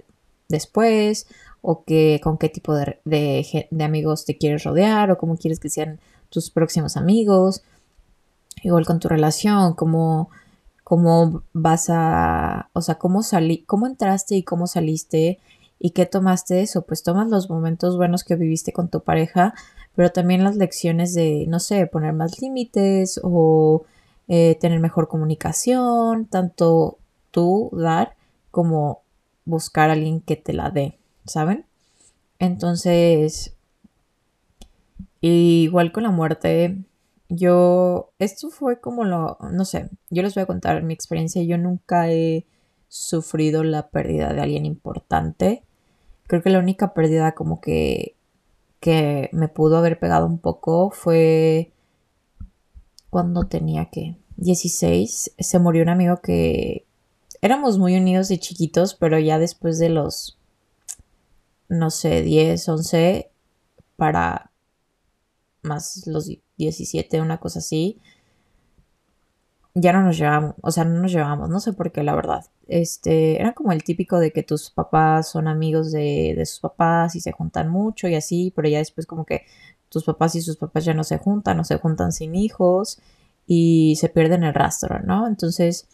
después, 0.49 1.27
o 1.69 1.85
que 1.85 2.21
con 2.23 2.39
qué 2.39 2.49
tipo 2.49 2.75
de, 2.75 3.01
de, 3.05 3.85
amigos 3.85 4.25
te 4.25 4.37
quieres 4.39 4.65
rodear, 4.65 5.11
o 5.11 5.19
cómo 5.19 5.37
quieres 5.37 5.59
que 5.59 5.69
sean 5.69 5.99
tus 6.31 6.51
próximos 6.51 6.97
amigos. 6.97 7.63
Igual 8.63 8.87
con 8.87 9.01
tu 9.01 9.09
relación, 9.09 9.75
cómo, 9.75 10.31
cómo 10.85 11.43
vas 11.53 11.89
a, 11.91 12.71
o 12.73 12.83
sea, 12.83 12.97
cómo 12.97 13.23
salí, 13.23 13.65
cómo 13.65 13.87
entraste 13.87 14.37
y 14.37 14.43
cómo 14.43 14.67
saliste 14.67 15.39
¿Y 15.79 15.91
qué 15.91 16.07
tomaste 16.07 16.63
eso? 16.63 16.83
Pues 16.83 17.03
tomas 17.03 17.29
los 17.29 17.51
momentos 17.51 17.97
buenos 17.97 18.25
que 18.25 18.37
viviste 18.37 18.73
con 18.73 18.89
tu 18.89 19.01
pareja, 19.01 19.55
pero 19.95 20.11
también 20.11 20.45
las 20.45 20.57
lecciones 20.57 21.15
de, 21.15 21.45
no 21.49 21.61
sé, 21.61 21.87
poner 21.87 22.13
más 22.13 22.41
límites 22.41 23.21
o 23.23 23.85
eh, 24.29 24.57
tener 24.61 24.81
mejor 24.81 25.09
comunicación, 25.09 26.27
tanto 26.27 26.99
tú 27.31 27.71
dar 27.73 28.17
como 28.51 29.03
buscar 29.45 29.91
a 29.91 29.93
alguien 29.93 30.21
que 30.21 30.37
te 30.37 30.55
la 30.55 30.71
dé, 30.71 30.99
¿saben? 31.27 31.67
Entonces, 32.39 33.57
igual 35.21 35.93
con 35.93 36.05
la 36.05 36.11
muerte, 36.11 36.85
yo, 37.29 38.13
esto 38.19 38.51
fue 38.51 38.81
como 38.81 39.05
lo, 39.05 39.39
no 39.53 39.65
sé, 39.65 39.91
yo 40.11 40.23
les 40.23 40.35
voy 40.35 40.43
a 40.43 40.47
contar 40.47 40.83
mi 40.83 40.95
experiencia, 40.95 41.43
yo 41.43 41.59
nunca 41.59 42.11
he 42.11 42.47
sufrido 42.89 43.65
la 43.65 43.89
pérdida 43.89 44.33
de 44.33 44.41
alguien 44.41 44.67
importante. 44.67 45.63
Creo 46.27 46.43
que 46.43 46.51
la 46.51 46.59
única 46.59 46.95
pérdida 46.95 47.33
como 47.33 47.61
que, 47.61 48.17
que 48.81 49.29
me 49.33 49.49
pudo 49.49 49.79
haber 49.79 49.99
pegado 49.99 50.27
un 50.27 50.39
poco 50.39 50.91
fue 50.91 51.73
cuando 53.11 53.45
tenía 53.45 53.87
que 53.87 54.17
16. 54.37 55.35
Se 55.39 55.59
murió 55.59 55.83
un 55.83 55.89
amigo 55.89 56.19
que 56.23 56.87
éramos 57.43 57.79
muy 57.79 57.97
unidos 57.97 58.29
de 58.29 58.39
chiquitos, 58.39 58.95
pero 58.95 59.19
ya 59.19 59.39
después 59.39 59.79
de 59.79 59.89
los, 59.89 60.39
no 61.69 61.91
sé, 61.91 62.23
10, 62.23 62.69
11, 62.69 63.31
para 63.97 64.53
más 65.63 66.07
los 66.07 66.31
17, 66.57 67.21
una 67.21 67.39
cosa 67.39 67.59
así, 67.59 68.01
ya 69.75 69.93
no 69.93 70.03
nos 70.03 70.17
llevamos, 70.17 70.55
o 70.63 70.71
sea, 70.71 70.85
no 70.85 71.03
nos 71.03 71.13
llevamos, 71.13 71.51
no 71.51 71.61
sé 71.61 71.73
por 71.75 71.93
qué, 71.93 72.03
la 72.03 72.15
verdad. 72.15 72.47
Este, 72.67 73.41
era 73.41 73.53
como 73.53 73.73
el 73.73 73.85
típico 73.85 74.19
de 74.19 74.33
que 74.33 74.43
tus 74.43 74.71
papás 74.71 75.29
son 75.29 75.49
amigos 75.49 75.93
de, 75.93 76.35
de 76.37 76.47
sus 76.47 76.61
papás 76.61 77.15
y 77.15 77.21
se 77.21 77.33
juntan 77.33 77.69
mucho 77.69 78.09
y 78.09 78.15
así, 78.15 78.53
pero 78.57 78.69
ya 78.69 78.79
después 78.79 79.07
como 79.07 79.27
que 79.27 79.43
tus 79.91 80.05
papás 80.05 80.35
y 80.35 80.41
sus 80.41 80.57
papás 80.57 80.85
ya 80.85 80.95
no 80.95 81.05
se 81.05 81.19
juntan, 81.19 81.59
no 81.59 81.65
se 81.65 81.79
juntan 81.79 82.13
sin 82.13 82.35
hijos 82.35 83.01
y 83.47 83.97
se 83.97 84.09
pierden 84.09 84.45
el 84.45 84.55
rastro, 84.55 85.01
¿no? 85.01 85.27
Entonces, 85.29 85.89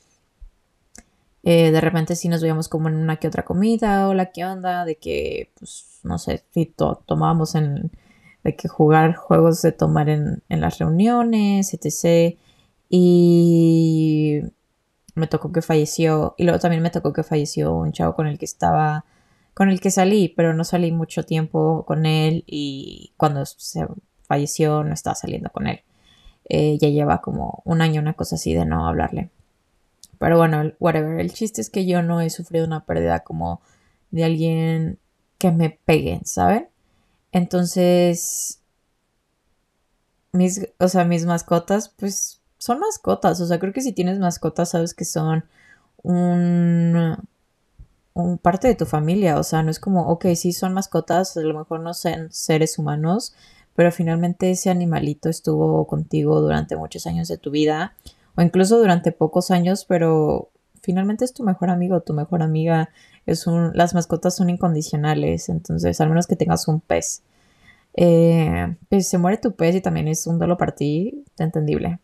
eh, 1.44 1.70
de 1.72 1.80
repente 1.80 2.16
sí 2.16 2.28
nos 2.28 2.40
veíamos 2.42 2.68
como 2.68 2.88
en 2.88 2.96
una 2.96 3.16
que 3.16 3.28
otra 3.28 3.44
comida, 3.44 4.08
o 4.08 4.14
la 4.14 4.30
que 4.32 4.44
onda, 4.44 4.84
de 4.84 4.96
que, 4.96 5.50
pues, 5.58 6.00
no 6.04 6.18
sé, 6.18 6.44
si 6.52 6.66
tomábamos 6.66 7.54
en, 7.54 7.90
de 8.44 8.56
que 8.56 8.68
jugar 8.68 9.14
juegos 9.16 9.62
de 9.62 9.72
tomar 9.72 10.08
en, 10.08 10.42
en 10.48 10.60
las 10.60 10.78
reuniones, 10.78 11.74
etc. 11.74 12.38
Y 12.88 14.42
me 15.14 15.26
tocó 15.26 15.52
que 15.52 15.62
falleció. 15.62 16.34
Y 16.38 16.44
luego 16.44 16.58
también 16.60 16.82
me 16.82 16.90
tocó 16.90 17.12
que 17.12 17.22
falleció 17.22 17.74
un 17.74 17.92
chavo 17.92 18.14
con 18.14 18.26
el 18.26 18.38
que 18.38 18.44
estaba. 18.44 19.04
Con 19.54 19.68
el 19.68 19.80
que 19.80 19.90
salí, 19.90 20.28
pero 20.28 20.54
no 20.54 20.64
salí 20.64 20.92
mucho 20.92 21.24
tiempo 21.24 21.84
con 21.86 22.06
él. 22.06 22.44
Y 22.46 23.12
cuando 23.16 23.44
se 23.46 23.86
falleció, 24.22 24.84
no 24.84 24.94
estaba 24.94 25.14
saliendo 25.14 25.50
con 25.50 25.66
él. 25.66 25.82
Eh, 26.48 26.78
ya 26.80 26.88
lleva 26.88 27.20
como 27.20 27.62
un 27.64 27.82
año, 27.82 28.00
una 28.00 28.14
cosa 28.14 28.36
así 28.36 28.54
de 28.54 28.64
no 28.66 28.86
hablarle. 28.88 29.30
Pero 30.22 30.38
bueno, 30.38 30.70
whatever. 30.78 31.18
El 31.18 31.32
chiste 31.32 31.60
es 31.60 31.68
que 31.68 31.84
yo 31.84 32.00
no 32.00 32.20
he 32.20 32.30
sufrido 32.30 32.64
una 32.64 32.86
pérdida 32.86 33.24
como 33.24 33.60
de 34.12 34.22
alguien 34.22 35.00
que 35.36 35.50
me 35.50 35.70
pegue, 35.84 36.20
¿saben? 36.24 36.68
Entonces, 37.32 38.60
mis, 40.30 40.68
o 40.78 40.86
sea, 40.86 41.04
mis 41.04 41.26
mascotas, 41.26 41.88
pues 41.88 42.40
son 42.58 42.78
mascotas. 42.78 43.40
O 43.40 43.46
sea, 43.46 43.58
creo 43.58 43.72
que 43.72 43.80
si 43.80 43.92
tienes 43.92 44.20
mascotas, 44.20 44.70
sabes 44.70 44.94
que 44.94 45.04
son 45.04 45.44
un, 46.04 47.16
un 48.14 48.38
parte 48.38 48.68
de 48.68 48.76
tu 48.76 48.86
familia. 48.86 49.40
O 49.40 49.42
sea, 49.42 49.64
no 49.64 49.72
es 49.72 49.80
como, 49.80 50.06
ok, 50.06 50.26
sí 50.36 50.52
son 50.52 50.72
mascotas, 50.72 51.36
a 51.36 51.40
lo 51.40 51.58
mejor 51.58 51.80
no 51.80 51.94
son 51.94 52.30
seres 52.30 52.78
humanos, 52.78 53.34
pero 53.74 53.90
finalmente 53.90 54.52
ese 54.52 54.70
animalito 54.70 55.28
estuvo 55.28 55.84
contigo 55.88 56.40
durante 56.40 56.76
muchos 56.76 57.08
años 57.08 57.26
de 57.26 57.38
tu 57.38 57.50
vida, 57.50 57.96
o 58.36 58.42
incluso 58.42 58.78
durante 58.78 59.12
pocos 59.12 59.50
años, 59.50 59.84
pero 59.84 60.50
finalmente 60.82 61.24
es 61.24 61.32
tu 61.32 61.42
mejor 61.42 61.70
amigo, 61.70 62.00
tu 62.00 62.14
mejor 62.14 62.42
amiga. 62.42 62.90
Es 63.26 63.46
un, 63.46 63.72
las 63.74 63.94
mascotas 63.94 64.36
son 64.36 64.50
incondicionales, 64.50 65.48
entonces 65.48 66.00
al 66.00 66.08
menos 66.08 66.26
que 66.26 66.36
tengas 66.36 66.68
un 66.68 66.80
pez. 66.80 67.22
Eh, 67.94 68.76
pues 68.88 69.08
se 69.08 69.18
muere 69.18 69.36
tu 69.36 69.54
pez 69.54 69.76
y 69.76 69.80
también 69.80 70.08
es 70.08 70.26
un 70.26 70.38
duelo 70.38 70.56
para 70.56 70.74
ti, 70.74 71.24
entendible. 71.38 72.00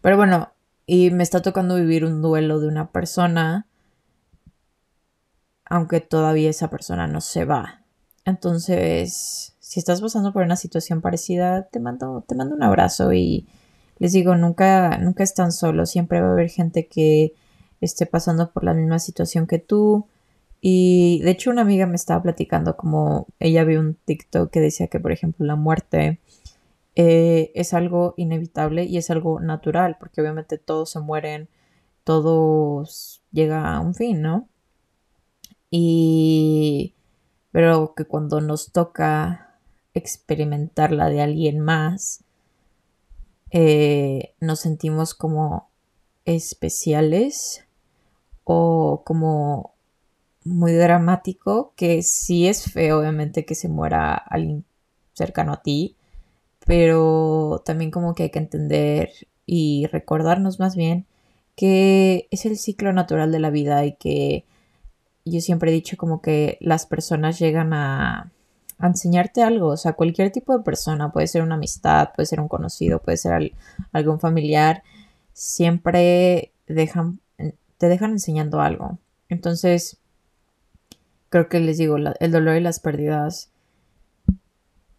Pero 0.00 0.16
bueno, 0.16 0.52
y 0.86 1.10
me 1.10 1.22
está 1.22 1.42
tocando 1.42 1.76
vivir 1.76 2.04
un 2.04 2.22
duelo 2.22 2.60
de 2.60 2.68
una 2.68 2.90
persona, 2.90 3.66
aunque 5.64 6.00
todavía 6.00 6.50
esa 6.50 6.68
persona 6.70 7.06
no 7.06 7.20
se 7.20 7.44
va. 7.44 7.82
Entonces, 8.24 9.54
si 9.58 9.80
estás 9.80 10.00
pasando 10.00 10.32
por 10.32 10.42
una 10.44 10.56
situación 10.56 11.00
parecida, 11.00 11.64
te 11.64 11.80
mando, 11.80 12.24
te 12.26 12.34
mando 12.34 12.54
un 12.54 12.62
abrazo 12.62 13.12
y 13.12 13.48
les 14.02 14.12
digo, 14.12 14.34
nunca, 14.34 14.98
nunca 14.98 15.22
están 15.22 15.52
solos, 15.52 15.90
siempre 15.90 16.20
va 16.20 16.30
a 16.30 16.32
haber 16.32 16.48
gente 16.48 16.88
que 16.88 17.34
esté 17.80 18.04
pasando 18.04 18.50
por 18.50 18.64
la 18.64 18.74
misma 18.74 18.98
situación 18.98 19.46
que 19.46 19.60
tú. 19.60 20.08
Y 20.60 21.20
de 21.22 21.30
hecho 21.30 21.50
una 21.50 21.62
amiga 21.62 21.86
me 21.86 21.94
estaba 21.94 22.20
platicando 22.20 22.76
como 22.76 23.28
ella 23.38 23.62
vio 23.62 23.78
un 23.78 23.94
TikTok 23.94 24.50
que 24.50 24.58
decía 24.58 24.88
que, 24.88 24.98
por 24.98 25.12
ejemplo, 25.12 25.46
la 25.46 25.54
muerte 25.54 26.18
eh, 26.96 27.52
es 27.54 27.74
algo 27.74 28.14
inevitable 28.16 28.86
y 28.86 28.96
es 28.96 29.08
algo 29.08 29.38
natural, 29.38 29.96
porque 30.00 30.20
obviamente 30.20 30.58
todos 30.58 30.90
se 30.90 30.98
mueren, 30.98 31.48
todos 32.02 33.22
llega 33.30 33.72
a 33.72 33.78
un 33.78 33.94
fin, 33.94 34.20
¿no? 34.20 34.48
Y... 35.70 36.96
pero 37.52 37.94
que 37.94 38.04
cuando 38.04 38.40
nos 38.40 38.72
toca 38.72 39.60
experimentar 39.94 40.90
la 40.90 41.08
de 41.08 41.20
alguien 41.22 41.60
más, 41.60 42.24
eh, 43.52 44.34
nos 44.40 44.60
sentimos 44.60 45.14
como 45.14 45.68
especiales 46.24 47.64
o 48.44 49.02
como 49.04 49.74
muy 50.44 50.72
dramático, 50.72 51.72
que 51.76 52.02
sí 52.02 52.48
es 52.48 52.72
feo, 52.72 52.98
obviamente, 53.00 53.44
que 53.44 53.54
se 53.54 53.68
muera 53.68 54.14
alguien 54.14 54.64
cercano 55.12 55.52
a 55.52 55.62
ti, 55.62 55.96
pero 56.66 57.62
también 57.64 57.90
como 57.90 58.14
que 58.14 58.24
hay 58.24 58.30
que 58.30 58.38
entender 58.38 59.10
y 59.46 59.86
recordarnos 59.86 60.58
más 60.58 60.74
bien 60.74 61.06
que 61.54 62.28
es 62.30 62.46
el 62.46 62.56
ciclo 62.56 62.92
natural 62.94 63.30
de 63.30 63.38
la 63.38 63.50
vida 63.50 63.84
y 63.84 63.96
que 63.96 64.46
yo 65.24 65.40
siempre 65.40 65.70
he 65.70 65.74
dicho 65.74 65.96
como 65.98 66.22
que 66.22 66.56
las 66.60 66.86
personas 66.86 67.38
llegan 67.38 67.74
a, 67.74 68.32
enseñarte 68.88 69.42
algo, 69.42 69.68
o 69.68 69.76
sea, 69.76 69.92
cualquier 69.94 70.30
tipo 70.32 70.56
de 70.56 70.64
persona, 70.64 71.12
puede 71.12 71.26
ser 71.26 71.42
una 71.42 71.54
amistad, 71.54 72.10
puede 72.14 72.26
ser 72.26 72.40
un 72.40 72.48
conocido, 72.48 73.00
puede 73.00 73.16
ser 73.16 73.52
algún 73.92 74.20
familiar, 74.20 74.82
siempre 75.32 76.52
te 76.66 77.88
dejan 77.88 78.10
enseñando 78.10 78.60
algo. 78.60 78.98
Entonces, 79.28 79.98
creo 81.28 81.48
que 81.48 81.60
les 81.60 81.78
digo, 81.78 81.96
el 81.96 82.32
dolor 82.32 82.56
y 82.56 82.60
las 82.60 82.80
pérdidas 82.80 83.50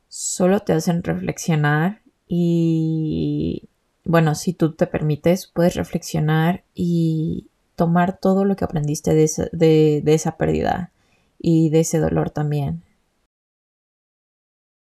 solo 0.08 0.60
te 0.60 0.74
hacen 0.74 1.04
reflexionar 1.04 2.02
y 2.28 3.70
bueno, 4.06 4.36
si 4.36 4.54
tú 4.54 4.74
te 4.74 4.88
permites, 4.88 5.48
puedes 5.48 5.76
reflexionar 5.76 6.64
y 6.74 7.48
tomar 7.76 8.18
todo 8.18 8.46
lo 8.46 8.56
que 8.56 8.66
aprendiste 8.66 9.14
de, 9.14 10.04
esa 10.06 10.38
pérdida 10.38 10.92
y 11.40 11.70
de 11.70 11.82
ese 11.82 12.00
dolor 12.00 12.30
también. 12.30 12.84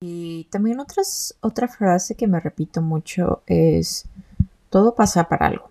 Y 0.01 0.45
también 0.51 0.79
otras, 0.79 1.35
otra 1.41 1.67
frase 1.67 2.15
que 2.15 2.27
me 2.27 2.39
repito 2.39 2.81
mucho 2.81 3.41
es, 3.47 4.05
todo 4.69 4.95
pasa 4.95 5.29
para 5.29 5.47
algo. 5.47 5.69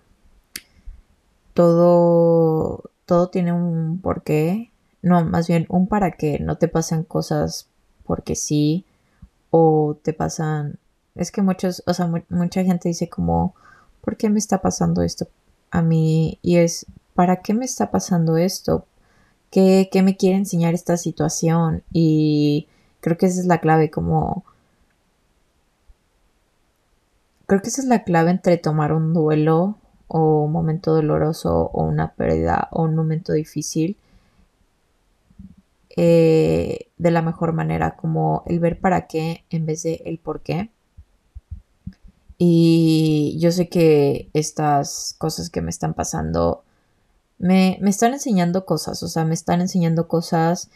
Todo, 1.53 2.91
todo 3.05 3.29
tiene 3.29 3.53
un 3.53 3.99
porqué. 4.01 4.71
no, 5.01 5.23
más 5.25 5.47
bien 5.47 5.65
un 5.69 5.87
para 5.87 6.11
qué, 6.11 6.39
no 6.39 6.57
te 6.57 6.67
pasan 6.67 7.03
cosas 7.03 7.69
porque 8.05 8.35
sí 8.35 8.85
o 9.51 9.97
te 10.01 10.13
pasan, 10.13 10.79
es 11.15 11.31
que 11.31 11.41
muchos, 11.41 11.83
o 11.85 11.93
sea, 11.93 12.11
mucha 12.29 12.63
gente 12.63 12.89
dice 12.89 13.09
como, 13.09 13.55
¿por 14.01 14.17
qué 14.17 14.29
me 14.29 14.39
está 14.39 14.61
pasando 14.61 15.01
esto 15.01 15.27
a 15.71 15.81
mí? 15.81 16.39
Y 16.41 16.57
es, 16.57 16.87
¿para 17.13 17.41
qué 17.41 17.53
me 17.53 17.65
está 17.65 17.91
pasando 17.91 18.37
esto? 18.37 18.85
¿Qué, 19.51 19.89
qué 19.91 20.01
me 20.01 20.17
quiere 20.17 20.37
enseñar 20.37 20.73
esta 20.73 20.97
situación? 20.97 21.83
Y 21.93 22.67
creo 23.05 23.19
que 23.19 23.27
esa 23.27 23.39
es 23.39 23.45
la 23.45 23.59
clave, 23.59 23.91
como... 23.91 24.43
Creo 27.45 27.61
que 27.61 27.67
esa 27.67 27.83
es 27.83 27.87
la 27.87 28.03
clave 28.03 28.31
entre 28.31 28.57
tomar 28.57 28.93
un 28.93 29.13
duelo 29.13 29.77
o 30.07 30.45
un 30.45 30.51
momento 30.51 30.95
doloroso 30.95 31.69
o 31.71 31.83
una 31.83 32.15
pérdida 32.15 32.67
o 32.71 32.81
un 32.81 32.95
momento 32.95 33.33
difícil 33.33 33.97
eh, 35.95 36.87
de 36.97 37.11
la 37.11 37.21
mejor 37.21 37.53
manera, 37.53 37.95
como 37.95 38.41
el 38.47 38.59
ver 38.59 38.79
para 38.79 39.05
qué 39.05 39.45
en 39.51 39.67
vez 39.67 39.83
de 39.83 40.01
el 40.05 40.17
por 40.17 40.41
qué. 40.41 40.71
Y 42.39 43.37
yo 43.39 43.51
sé 43.51 43.69
que 43.69 44.31
estas 44.33 45.13
cosas 45.19 45.51
que 45.51 45.61
me 45.61 45.69
están 45.69 45.93
pasando 45.93 46.63
me, 47.37 47.77
me 47.81 47.91
están 47.91 48.13
enseñando 48.13 48.65
cosas, 48.65 49.03
o 49.03 49.07
sea, 49.07 49.25
me 49.25 49.35
están 49.35 49.61
enseñando 49.61 50.07
cosas 50.07 50.71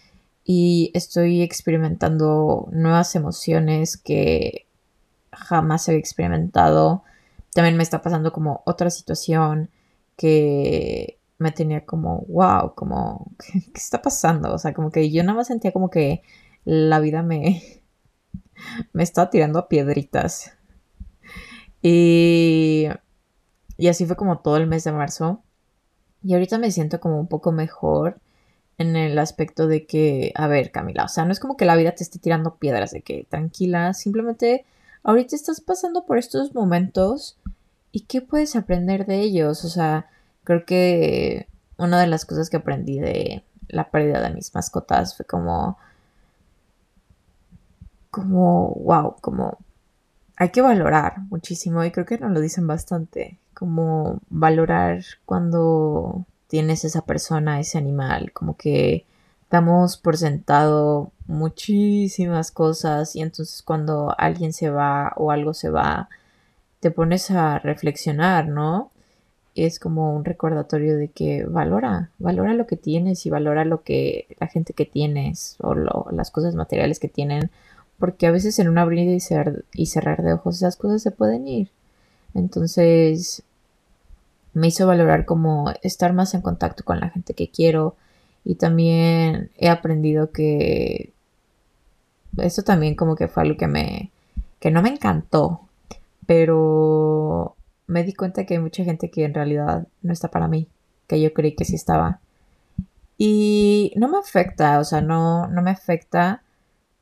y 0.51 0.89
estoy 0.95 1.43
experimentando 1.43 2.69
nuevas 2.71 3.13
emociones 3.13 3.97
que 3.97 4.65
jamás 5.31 5.87
había 5.87 5.99
experimentado. 5.99 7.03
También 7.53 7.77
me 7.77 7.83
está 7.83 8.01
pasando 8.01 8.33
como 8.33 8.63
otra 8.65 8.89
situación 8.89 9.69
que 10.17 11.19
me 11.37 11.51
tenía 11.51 11.85
como, 11.85 12.25
wow, 12.27 12.73
como, 12.73 13.31
¿qué, 13.37 13.61
está 13.75 14.01
pasando? 14.01 14.51
O 14.51 14.57
sea, 14.57 14.73
como 14.73 14.89
que 14.89 15.11
yo 15.11 15.21
nada 15.21 15.37
más 15.37 15.45
sentía 15.45 15.71
como 15.71 15.91
que 15.91 16.23
la 16.65 16.99
vida 16.99 17.21
me, 17.21 17.83
me 18.91 19.03
estaba 19.03 19.29
tirando 19.29 19.59
a 19.59 19.67
piedritas. 19.67 20.57
Y, 21.83 22.87
y 23.77 23.87
así 23.87 24.07
fue 24.07 24.15
como 24.15 24.39
todo 24.39 24.57
el 24.57 24.65
mes 24.65 24.83
de 24.83 24.93
marzo. 24.93 25.43
Y 26.23 26.33
ahorita 26.33 26.57
me 26.57 26.71
siento 26.71 26.99
como 26.99 27.19
un 27.19 27.27
poco 27.27 27.51
mejor 27.51 28.19
en 28.79 28.95
el 28.95 29.19
aspecto 29.19 29.67
de 29.67 29.85
que, 29.85 30.31
a 30.35 30.47
ver, 30.47 30.71
Camila, 30.71 31.05
o 31.05 31.09
sea, 31.09 31.25
no 31.25 31.31
es 31.31 31.39
como 31.39 31.57
que 31.57 31.65
la 31.65 31.75
vida 31.75 31.91
te 31.91 32.03
esté 32.03 32.17
tirando 32.17 32.55
piedras, 32.55 32.91
de 32.91 33.01
que 33.01 33.27
tranquila, 33.29 33.93
simplemente 33.93 34.65
ahorita 35.03 35.35
estás 35.35 35.61
pasando 35.61 36.05
por 36.05 36.17
estos 36.17 36.55
momentos 36.55 37.37
y 37.91 38.01
qué 38.01 38.21
puedes 38.21 38.55
aprender 38.55 39.05
de 39.05 39.19
ellos, 39.19 39.63
o 39.63 39.69
sea, 39.69 40.07
Creo 40.49 40.65
que 40.65 41.47
una 41.77 42.01
de 42.01 42.07
las 42.07 42.25
cosas 42.25 42.49
que 42.49 42.57
aprendí 42.57 42.99
de 42.99 43.43
la 43.67 43.91
pérdida 43.91 44.19
de 44.19 44.33
mis 44.33 44.55
mascotas 44.55 45.15
fue 45.15 45.23
como, 45.23 45.77
como, 48.09 48.73
wow, 48.83 49.17
como 49.21 49.59
hay 50.37 50.49
que 50.49 50.63
valorar 50.63 51.19
muchísimo 51.29 51.83
y 51.83 51.91
creo 51.91 52.07
que 52.07 52.17
nos 52.17 52.31
lo 52.31 52.39
dicen 52.39 52.65
bastante, 52.65 53.37
como 53.53 54.21
valorar 54.31 55.03
cuando 55.25 56.25
tienes 56.49 56.83
esa 56.85 57.03
persona, 57.03 57.59
ese 57.61 57.77
animal, 57.77 58.33
como 58.33 58.57
que 58.57 59.05
damos 59.49 59.97
por 59.97 60.17
sentado 60.17 61.11
muchísimas 61.27 62.51
cosas 62.51 63.15
y 63.15 63.21
entonces 63.21 63.61
cuando 63.63 64.13
alguien 64.17 64.53
se 64.53 64.69
va 64.69 65.13
o 65.15 65.31
algo 65.31 65.53
se 65.53 65.69
va, 65.69 66.09
te 66.81 66.91
pones 66.91 67.31
a 67.31 67.59
reflexionar, 67.59 68.47
¿no? 68.47 68.91
es 69.55 69.79
como 69.79 70.15
un 70.15 70.25
recordatorio 70.25 70.97
de 70.97 71.09
que 71.09 71.45
valora, 71.45 72.11
valora 72.19 72.53
lo 72.53 72.67
que 72.67 72.77
tienes 72.77 73.25
y 73.25 73.29
valora 73.29 73.65
lo 73.65 73.83
que 73.83 74.27
la 74.39 74.47
gente 74.47 74.73
que 74.73 74.85
tienes 74.85 75.57
o 75.59 75.75
las 76.11 76.31
cosas 76.31 76.55
materiales 76.55 76.99
que 76.99 77.07
tienen, 77.07 77.49
porque 77.97 78.27
a 78.27 78.31
veces 78.31 78.59
en 78.59 78.69
un 78.69 78.77
abrir 78.77 79.09
y, 79.09 79.19
y 79.73 79.85
cerrar 79.87 80.23
de 80.23 80.33
ojos 80.33 80.57
esas 80.57 80.77
cosas 80.77 81.01
se 81.01 81.11
pueden 81.11 81.47
ir. 81.47 81.69
Entonces 82.33 83.43
me 84.53 84.67
hizo 84.67 84.87
valorar 84.87 85.25
como 85.25 85.71
estar 85.83 86.13
más 86.13 86.33
en 86.33 86.41
contacto 86.41 86.83
con 86.83 86.99
la 86.99 87.09
gente 87.09 87.33
que 87.33 87.49
quiero 87.49 87.95
y 88.43 88.55
también 88.55 89.51
he 89.57 89.69
aprendido 89.69 90.31
que 90.31 91.13
eso 92.37 92.63
también 92.63 92.95
como 92.95 93.15
que 93.15 93.27
fue 93.27 93.43
algo 93.43 93.57
que 93.57 93.67
me 93.67 94.11
que 94.59 94.71
no 94.71 94.81
me 94.81 94.89
encantó, 94.89 95.61
pero 96.25 97.55
me 97.87 98.03
di 98.03 98.13
cuenta 98.13 98.45
que 98.45 98.55
hay 98.55 98.59
mucha 98.59 98.83
gente 98.83 99.09
que 99.09 99.23
en 99.23 99.33
realidad 99.33 99.87
no 100.01 100.13
está 100.13 100.29
para 100.29 100.47
mí, 100.47 100.67
que 101.07 101.21
yo 101.21 101.33
creí 101.33 101.55
que 101.55 101.65
sí 101.65 101.75
estaba. 101.75 102.19
Y 103.17 103.93
no 103.97 104.07
me 104.07 104.17
afecta, 104.17 104.79
o 104.79 104.83
sea, 104.83 105.01
no, 105.01 105.47
no 105.47 105.61
me 105.61 105.71
afecta. 105.71 106.43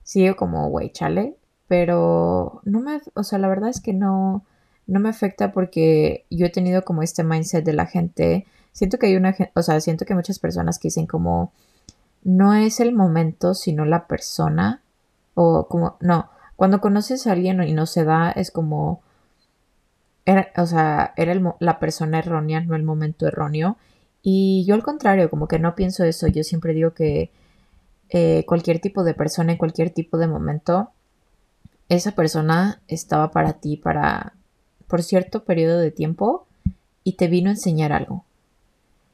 Sigo 0.03 0.35
como, 0.35 0.69
güey, 0.69 0.91
chale. 0.91 1.35
Pero 1.67 2.61
no 2.63 2.79
me, 2.79 3.01
o 3.13 3.23
sea, 3.23 3.39
la 3.39 3.49
verdad 3.49 3.69
es 3.69 3.81
que 3.81 3.93
no, 3.93 4.43
no 4.87 4.99
me 4.99 5.09
afecta 5.09 5.51
porque 5.51 6.25
yo 6.29 6.45
he 6.45 6.49
tenido 6.49 6.83
como 6.83 7.03
este 7.03 7.23
mindset 7.23 7.63
de 7.63 7.73
la 7.73 7.85
gente. 7.85 8.47
Siento 8.71 8.97
que 8.97 9.07
hay 9.07 9.15
una, 9.15 9.35
o 9.53 9.61
sea, 9.61 9.79
siento 9.81 10.05
que 10.05 10.15
muchas 10.15 10.39
personas 10.39 10.79
que 10.79 10.87
dicen 10.87 11.07
como, 11.07 11.51
no 12.23 12.53
es 12.53 12.79
el 12.79 12.93
momento, 12.93 13.53
sino 13.53 13.85
la 13.85 14.07
persona. 14.07 14.81
O 15.33 15.67
como, 15.67 15.97
no, 15.99 16.29
cuando 16.55 16.81
conoces 16.81 17.27
a 17.27 17.33
alguien 17.33 17.61
y 17.63 17.73
no 17.73 17.85
se 17.85 18.05
da, 18.05 18.31
es 18.31 18.49
como, 18.49 19.01
era, 20.25 20.51
o 20.57 20.65
sea, 20.65 21.13
era 21.17 21.33
la 21.59 21.79
persona 21.79 22.19
errónea, 22.19 22.61
no 22.61 22.75
el 22.75 22.83
momento 22.83 23.27
erróneo. 23.27 23.77
Y 24.23 24.65
yo 24.65 24.75
al 24.75 24.83
contrario, 24.83 25.29
como 25.29 25.47
que 25.47 25.59
no 25.59 25.75
pienso 25.75 26.03
eso, 26.03 26.27
yo 26.27 26.43
siempre 26.43 26.73
digo 26.73 26.91
que 26.93 27.31
eh, 28.09 28.45
cualquier 28.47 28.79
tipo 28.79 29.03
de 29.03 29.13
persona 29.13 29.51
en 29.51 29.57
cualquier 29.57 29.89
tipo 29.89 30.17
de 30.17 30.27
momento, 30.27 30.91
esa 31.89 32.11
persona 32.13 32.81
estaba 32.87 33.31
para 33.31 33.53
ti 33.53 33.77
para 33.77 34.33
por 34.87 35.03
cierto 35.03 35.43
periodo 35.43 35.79
de 35.79 35.91
tiempo 35.91 36.45
y 37.03 37.13
te 37.13 37.27
vino 37.27 37.49
a 37.49 37.53
enseñar 37.53 37.93
algo. 37.93 38.23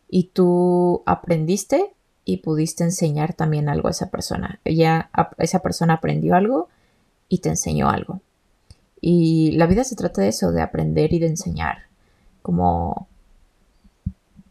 Y 0.10 0.26
tú 0.34 1.04
aprendiste 1.06 1.92
y 2.26 2.38
pudiste 2.38 2.84
enseñar 2.84 3.34
también 3.34 3.70
algo 3.70 3.88
a 3.88 3.92
esa 3.92 4.10
persona. 4.10 4.60
Ella, 4.64 5.10
esa 5.38 5.60
persona 5.60 5.96
aprendió 5.96 6.36
algo 6.36 6.70
y 7.30 7.40
te 7.40 7.50
enseñó 7.50 7.90
algo. 7.90 8.22
Y 9.02 9.52
la 9.54 9.68
vida 9.68 9.84
se 9.84 9.96
trata 9.96 10.22
de 10.22 10.30
eso, 10.30 10.52
de 10.52 10.62
aprender 10.62 11.14
y 11.14 11.20
de 11.20 11.28
enseñar. 11.28 11.84
Como 12.42 13.08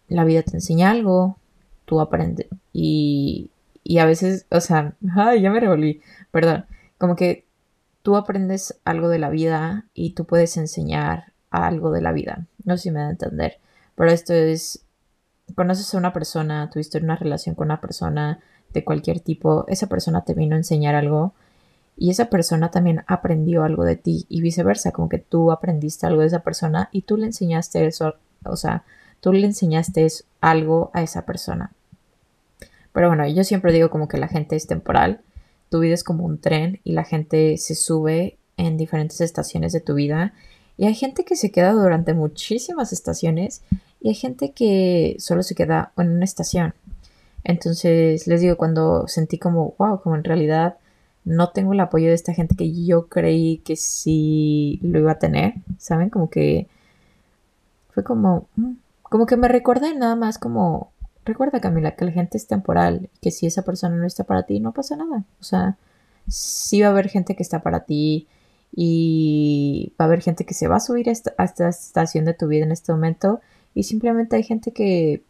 la 0.08 0.24
vida 0.24 0.42
te 0.42 0.56
enseña 0.56 0.90
algo, 0.90 1.38
tú 1.84 2.00
aprendes. 2.00 2.48
Y, 2.72 3.50
y 3.82 3.98
a 3.98 4.04
veces, 4.04 4.46
o 4.50 4.60
sea, 4.60 4.94
ay, 5.16 5.42
ya 5.42 5.50
me 5.50 5.60
revolví, 5.60 6.00
perdón. 6.30 6.66
Como 6.98 7.16
que 7.16 7.44
tú 8.02 8.16
aprendes 8.16 8.80
algo 8.84 9.08
de 9.08 9.18
la 9.18 9.30
vida 9.30 9.86
y 9.94 10.10
tú 10.10 10.24
puedes 10.24 10.56
enseñar 10.56 11.32
algo 11.50 11.92
de 11.92 12.02
la 12.02 12.12
vida. 12.12 12.46
No 12.64 12.76
sé 12.76 12.84
si 12.84 12.90
me 12.90 13.00
da 13.00 13.08
a 13.08 13.10
entender. 13.10 13.58
Pero 13.94 14.10
esto 14.10 14.32
es, 14.32 14.84
conoces 15.54 15.94
a 15.94 15.98
una 15.98 16.12
persona, 16.12 16.68
tuviste 16.70 16.98
una 16.98 17.16
relación 17.16 17.54
con 17.54 17.66
una 17.66 17.80
persona 17.80 18.40
de 18.72 18.84
cualquier 18.84 19.20
tipo, 19.20 19.66
esa 19.68 19.86
persona 19.86 20.24
te 20.24 20.34
vino 20.34 20.54
a 20.54 20.58
enseñar 20.58 20.94
algo 20.94 21.34
y 21.96 22.10
esa 22.10 22.30
persona 22.30 22.70
también 22.70 23.04
aprendió 23.06 23.64
algo 23.64 23.84
de 23.84 23.96
ti 23.96 24.26
y 24.28 24.40
viceversa, 24.40 24.92
como 24.92 25.08
que 25.08 25.18
tú 25.18 25.52
aprendiste 25.52 26.06
algo 26.06 26.22
de 26.22 26.28
esa 26.28 26.40
persona 26.40 26.88
y 26.90 27.02
tú 27.02 27.18
le 27.18 27.26
enseñaste 27.26 27.86
eso, 27.86 28.14
o 28.44 28.56
sea, 28.56 28.84
tú 29.20 29.32
le 29.32 29.46
enseñaste 29.46 30.06
algo 30.40 30.90
a 30.94 31.02
esa 31.02 31.26
persona. 31.26 31.72
Pero 32.92 33.08
bueno, 33.08 33.26
yo 33.28 33.44
siempre 33.44 33.72
digo 33.72 33.90
como 33.90 34.08
que 34.08 34.18
la 34.18 34.28
gente 34.28 34.56
es 34.56 34.66
temporal, 34.66 35.20
tu 35.72 35.80
vida 35.80 35.94
es 35.94 36.04
como 36.04 36.26
un 36.26 36.38
tren 36.38 36.80
y 36.84 36.92
la 36.92 37.02
gente 37.02 37.56
se 37.56 37.74
sube 37.74 38.36
en 38.58 38.76
diferentes 38.76 39.22
estaciones 39.22 39.72
de 39.72 39.80
tu 39.80 39.94
vida 39.94 40.34
y 40.76 40.84
hay 40.84 40.94
gente 40.94 41.24
que 41.24 41.34
se 41.34 41.50
queda 41.50 41.72
durante 41.72 42.12
muchísimas 42.12 42.92
estaciones 42.92 43.62
y 43.98 44.10
hay 44.10 44.14
gente 44.14 44.52
que 44.52 45.16
solo 45.18 45.42
se 45.42 45.54
queda 45.54 45.92
en 45.96 46.10
una 46.10 46.26
estación. 46.26 46.74
Entonces 47.42 48.26
les 48.26 48.42
digo, 48.42 48.58
cuando 48.58 49.08
sentí 49.08 49.38
como, 49.38 49.74
wow, 49.78 50.02
como 50.02 50.14
en 50.14 50.24
realidad 50.24 50.76
no 51.24 51.48
tengo 51.52 51.72
el 51.72 51.80
apoyo 51.80 52.08
de 52.08 52.14
esta 52.14 52.34
gente 52.34 52.54
que 52.54 52.84
yo 52.84 53.08
creí 53.08 53.58
que 53.64 53.76
sí 53.76 54.78
lo 54.82 54.98
iba 54.98 55.12
a 55.12 55.18
tener, 55.18 55.54
¿saben? 55.78 56.10
Como 56.10 56.28
que 56.28 56.68
fue 57.94 58.04
como, 58.04 58.46
mm, 58.56 58.72
como 59.02 59.24
que 59.24 59.38
me 59.38 59.48
recuerda 59.48 59.92
nada 59.94 60.16
más 60.16 60.36
como, 60.36 60.91
recuerda 61.24 61.60
Camila, 61.60 61.96
que 61.96 62.04
la 62.04 62.12
gente 62.12 62.38
es 62.38 62.46
temporal, 62.46 63.10
que 63.20 63.30
si 63.30 63.46
esa 63.46 63.62
persona 63.62 63.96
no 63.96 64.06
está 64.06 64.24
para 64.24 64.44
ti, 64.44 64.60
no 64.60 64.72
pasa 64.72 64.96
nada. 64.96 65.24
O 65.40 65.44
sea, 65.44 65.76
sí 66.28 66.80
va 66.82 66.88
a 66.88 66.90
haber 66.90 67.08
gente 67.08 67.36
que 67.36 67.42
está 67.42 67.62
para 67.62 67.84
ti 67.84 68.28
y 68.74 69.92
va 70.00 70.06
a 70.06 70.08
haber 70.08 70.22
gente 70.22 70.44
que 70.44 70.54
se 70.54 70.68
va 70.68 70.76
a 70.76 70.80
subir 70.80 71.08
a 71.08 71.12
esta 71.12 71.68
estación 71.68 72.24
de 72.24 72.34
tu 72.34 72.48
vida 72.48 72.64
en 72.64 72.72
este 72.72 72.92
momento 72.92 73.40
y 73.74 73.84
simplemente 73.84 74.36
hay 74.36 74.42
gente 74.42 74.72
que 74.72 75.22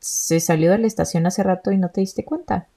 se 0.00 0.40
salió 0.40 0.70
de 0.72 0.78
la 0.78 0.86
estación 0.86 1.26
hace 1.26 1.42
rato 1.42 1.72
y 1.72 1.78
no 1.78 1.90
te 1.90 2.00
diste 2.00 2.24
cuenta 2.24 2.68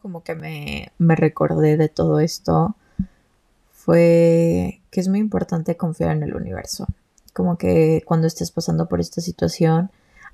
como 0.00 0.24
que 0.24 0.34
me, 0.34 0.90
me 0.98 1.14
recordé 1.14 1.76
de 1.76 1.88
todo 1.88 2.18
esto 2.18 2.74
fue 3.70 4.80
que 4.90 5.00
es 5.00 5.08
muy 5.08 5.20
importante 5.20 5.76
confiar 5.76 6.16
en 6.16 6.24
el 6.24 6.34
universo. 6.34 6.86
Como 7.36 7.58
que 7.58 8.02
cuando 8.06 8.26
estés 8.26 8.50
pasando 8.50 8.88
por 8.88 8.98
esta 8.98 9.20
situación, 9.20 9.90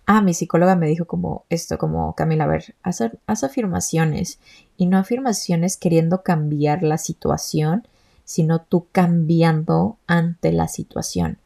Ah, 0.06 0.20
mi 0.20 0.34
psicóloga 0.34 0.74
me 0.74 0.88
dijo 0.88 1.04
como 1.06 1.44
esto, 1.48 1.78
como 1.78 2.14
Camila, 2.14 2.44
a 2.44 2.48
ver, 2.48 2.74
haz, 2.82 3.44
afirmaciones 3.44 4.40
y 4.76 4.86
no 4.86 4.98
afirmaciones 4.98 5.76
queriendo 5.76 6.22
cambiar 6.22 6.82
la 6.82 6.98
situación, 6.98 7.86
sino 8.24 8.60
tú 8.60 8.86
cambiando 8.90 9.98
ante 10.08 10.50
la 10.52 10.66
situación. 10.66 11.38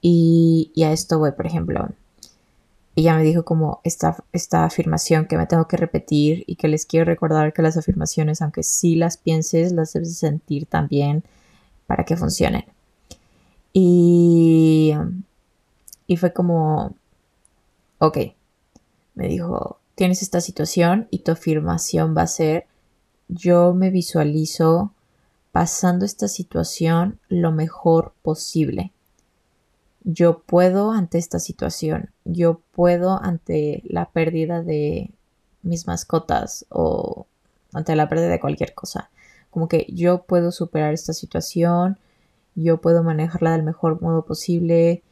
Y, 0.00 0.72
y 0.74 0.84
a 0.84 0.92
esto 0.92 1.18
voy, 1.18 1.32
por 1.32 1.46
ejemplo, 1.46 1.90
ella 2.96 3.14
me 3.16 3.22
dijo 3.22 3.44
como 3.44 3.80
esta, 3.84 4.16
esta 4.32 4.64
afirmación 4.64 5.26
que 5.26 5.36
me 5.36 5.46
tengo 5.46 5.68
que 5.68 5.76
repetir 5.76 6.44
y 6.46 6.56
que 6.56 6.68
les 6.68 6.86
quiero 6.86 7.04
recordar 7.04 7.52
que 7.52 7.62
las 7.62 7.76
afirmaciones, 7.76 8.40
aunque 8.40 8.62
sí 8.62 8.96
las 8.96 9.18
pienses, 9.18 9.72
las 9.72 9.92
debes 9.92 10.16
sentir 10.16 10.66
también 10.66 11.22
para 11.86 12.04
que 12.04 12.16
funcionen. 12.16 12.64
Y, 13.72 14.94
y 16.06 16.16
fue 16.16 16.32
como, 16.32 16.96
ok, 17.98 18.18
me 19.14 19.28
dijo, 19.28 19.78
tienes 19.94 20.22
esta 20.22 20.40
situación 20.40 21.08
y 21.10 21.20
tu 21.20 21.32
afirmación 21.32 22.16
va 22.16 22.22
a 22.22 22.26
ser, 22.26 22.66
yo 23.28 23.74
me 23.74 23.90
visualizo 23.90 24.92
pasando 25.52 26.04
esta 26.04 26.28
situación 26.28 27.18
lo 27.28 27.52
mejor 27.52 28.14
posible. 28.22 28.92
Yo 30.02 30.40
puedo 30.40 30.92
ante 30.92 31.18
esta 31.18 31.38
situación, 31.38 32.10
yo 32.24 32.60
puedo 32.72 33.22
ante 33.22 33.82
la 33.84 34.10
pérdida 34.10 34.62
de 34.62 35.10
mis 35.62 35.86
mascotas 35.86 36.64
o 36.70 37.26
ante 37.72 37.94
la 37.94 38.08
pérdida 38.08 38.28
de 38.28 38.40
cualquier 38.40 38.74
cosa. 38.74 39.10
Como 39.50 39.68
que 39.68 39.86
yo 39.92 40.22
puedo 40.22 40.52
superar 40.52 40.94
esta 40.94 41.12
situación, 41.12 41.98
yo 42.54 42.80
puedo 42.80 43.02
manejarla 43.02 43.52
del 43.52 43.62
mejor 43.62 44.00
modo 44.00 44.24
posible, 44.24 45.02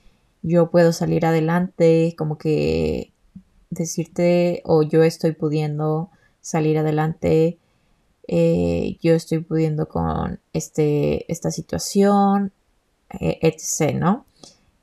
yo 0.42 0.70
puedo 0.70 0.92
salir 0.92 1.26
adelante, 1.26 2.14
como 2.16 2.38
que 2.38 3.12
decirte 3.70 4.62
o 4.64 4.82
yo 4.82 5.02
estoy 5.02 5.32
pudiendo 5.32 6.10
salir 6.40 6.78
adelante, 6.78 7.58
eh, 8.26 8.98
yo 9.00 9.14
estoy 9.14 9.38
pudiendo 9.38 9.88
con 9.88 10.40
este, 10.52 11.30
esta 11.32 11.50
situación, 11.50 12.52
eh, 13.20 13.38
etc., 13.42 13.94
¿no? 13.94 14.26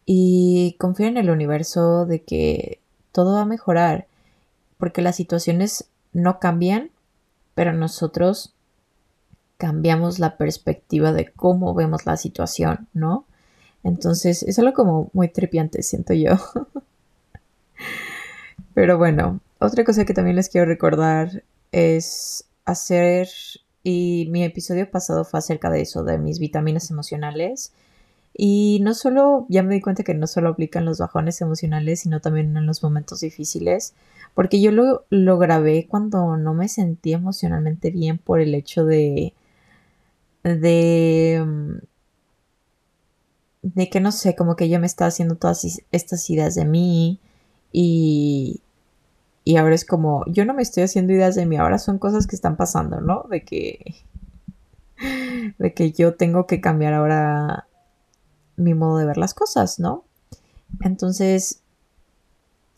Y 0.05 0.75
confío 0.79 1.07
en 1.07 1.17
el 1.17 1.29
universo 1.29 2.05
de 2.05 2.23
que 2.23 2.79
todo 3.11 3.33
va 3.33 3.41
a 3.41 3.45
mejorar, 3.45 4.07
porque 4.77 5.01
las 5.01 5.15
situaciones 5.15 5.89
no 6.11 6.39
cambian, 6.39 6.91
pero 7.55 7.73
nosotros 7.73 8.54
cambiamos 9.57 10.19
la 10.19 10.37
perspectiva 10.37 11.13
de 11.13 11.31
cómo 11.31 11.73
vemos 11.73 12.05
la 12.05 12.17
situación, 12.17 12.87
¿no? 12.93 13.25
Entonces 13.83 14.43
es 14.43 14.59
algo 14.59 14.73
como 14.73 15.09
muy 15.13 15.29
tripiante, 15.29 15.83
siento 15.83 16.13
yo. 16.13 16.33
Pero 18.73 18.97
bueno, 18.97 19.39
otra 19.59 19.85
cosa 19.85 20.05
que 20.05 20.13
también 20.13 20.35
les 20.35 20.49
quiero 20.49 20.67
recordar 20.67 21.43
es 21.71 22.45
hacer, 22.65 23.29
y 23.83 24.27
mi 24.31 24.43
episodio 24.43 24.89
pasado 24.89 25.23
fue 25.23 25.39
acerca 25.39 25.69
de 25.69 25.81
eso, 25.81 26.03
de 26.03 26.17
mis 26.17 26.39
vitaminas 26.39 26.89
emocionales. 26.89 27.71
Y 28.37 28.79
no 28.81 28.93
solo, 28.93 29.45
ya 29.47 29.63
me 29.63 29.75
di 29.75 29.81
cuenta 29.81 30.03
que 30.03 30.13
no 30.13 30.27
solo 30.27 30.49
aplican 30.49 30.83
los 30.83 30.97
bajones 30.97 31.39
emocionales, 31.39 32.01
sino 32.01 32.19
también 32.19 32.57
en 32.57 32.65
los 32.65 32.83
momentos 32.83 33.21
difíciles, 33.21 33.93
porque 34.33 34.59
yo 34.59 34.71
lo, 34.71 35.05
lo 35.09 35.37
grabé 35.37 35.87
cuando 35.87 36.35
no 36.35 36.53
me 36.53 36.67
sentí 36.67 37.13
emocionalmente 37.13 37.91
bien 37.91 38.17
por 38.17 38.41
el 38.41 38.53
hecho 38.55 38.85
de, 38.85 39.33
de, 40.45 41.43
mm, 41.43 41.77
de 43.63 43.89
que 43.89 43.99
no 43.99 44.11
sé, 44.11 44.35
como 44.35 44.55
que 44.55 44.69
yo 44.69 44.79
me 44.79 44.85
estaba 44.85 45.09
haciendo 45.09 45.35
todas 45.35 45.65
estas 45.91 46.29
ideas 46.29 46.55
de 46.55 46.65
mí 46.65 47.19
y, 47.71 48.61
y 49.43 49.57
ahora 49.57 49.75
es 49.75 49.85
como, 49.85 50.23
yo 50.27 50.45
no 50.45 50.53
me 50.53 50.61
estoy 50.61 50.83
haciendo 50.83 51.13
ideas 51.13 51.35
de 51.35 51.47
mí, 51.47 51.57
ahora 51.57 51.79
son 51.79 51.97
cosas 51.97 52.27
que 52.27 52.35
están 52.35 52.57
pasando, 52.57 53.01
¿no? 53.01 53.25
De 53.29 53.43
que, 53.43 53.95
de 55.57 55.73
que 55.73 55.91
yo 55.91 56.13
tengo 56.13 56.45
que 56.45 56.61
cambiar 56.61 56.93
ahora 56.93 57.67
mi 58.55 58.75
modo 58.75 58.99
de 58.99 59.05
ver 59.05 59.17
las 59.17 59.33
cosas, 59.33 59.79
¿no? 59.79 60.03
Entonces, 60.81 61.61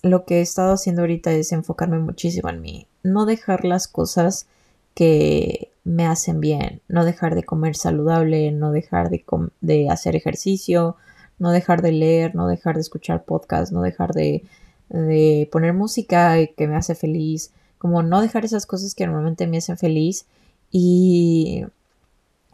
lo 0.03 0.25
que 0.25 0.37
he 0.37 0.41
estado 0.41 0.73
haciendo 0.73 1.01
ahorita 1.01 1.31
es 1.33 1.51
enfocarme 1.51 1.99
muchísimo 1.99 2.49
en 2.49 2.61
mí, 2.61 2.87
no 3.03 3.25
dejar 3.25 3.65
las 3.65 3.89
cosas 3.89 4.47
que 4.93 5.71
me 5.87 6.05
hacen 6.05 6.41
bien, 6.41 6.81
no 6.89 7.05
dejar 7.05 7.33
de 7.33 7.43
comer 7.43 7.77
saludable, 7.77 8.51
no 8.51 8.71
dejar 8.71 9.09
de, 9.09 9.23
de 9.61 9.89
hacer 9.89 10.17
ejercicio, 10.17 10.97
no 11.39 11.51
dejar 11.51 11.81
de 11.81 11.93
leer, 11.93 12.35
no 12.35 12.47
dejar 12.47 12.75
de 12.75 12.81
escuchar 12.81 13.23
podcasts, 13.23 13.71
no 13.71 13.81
dejar 13.81 14.11
de, 14.11 14.43
de 14.89 15.47
poner 15.49 15.73
música 15.73 16.35
que 16.45 16.67
me 16.67 16.75
hace 16.75 16.93
feliz, 16.93 17.53
como 17.77 18.03
no 18.03 18.19
dejar 18.19 18.43
esas 18.43 18.65
cosas 18.65 18.95
que 18.95 19.05
normalmente 19.05 19.47
me 19.47 19.59
hacen 19.59 19.77
feliz. 19.77 20.25
Y 20.71 21.63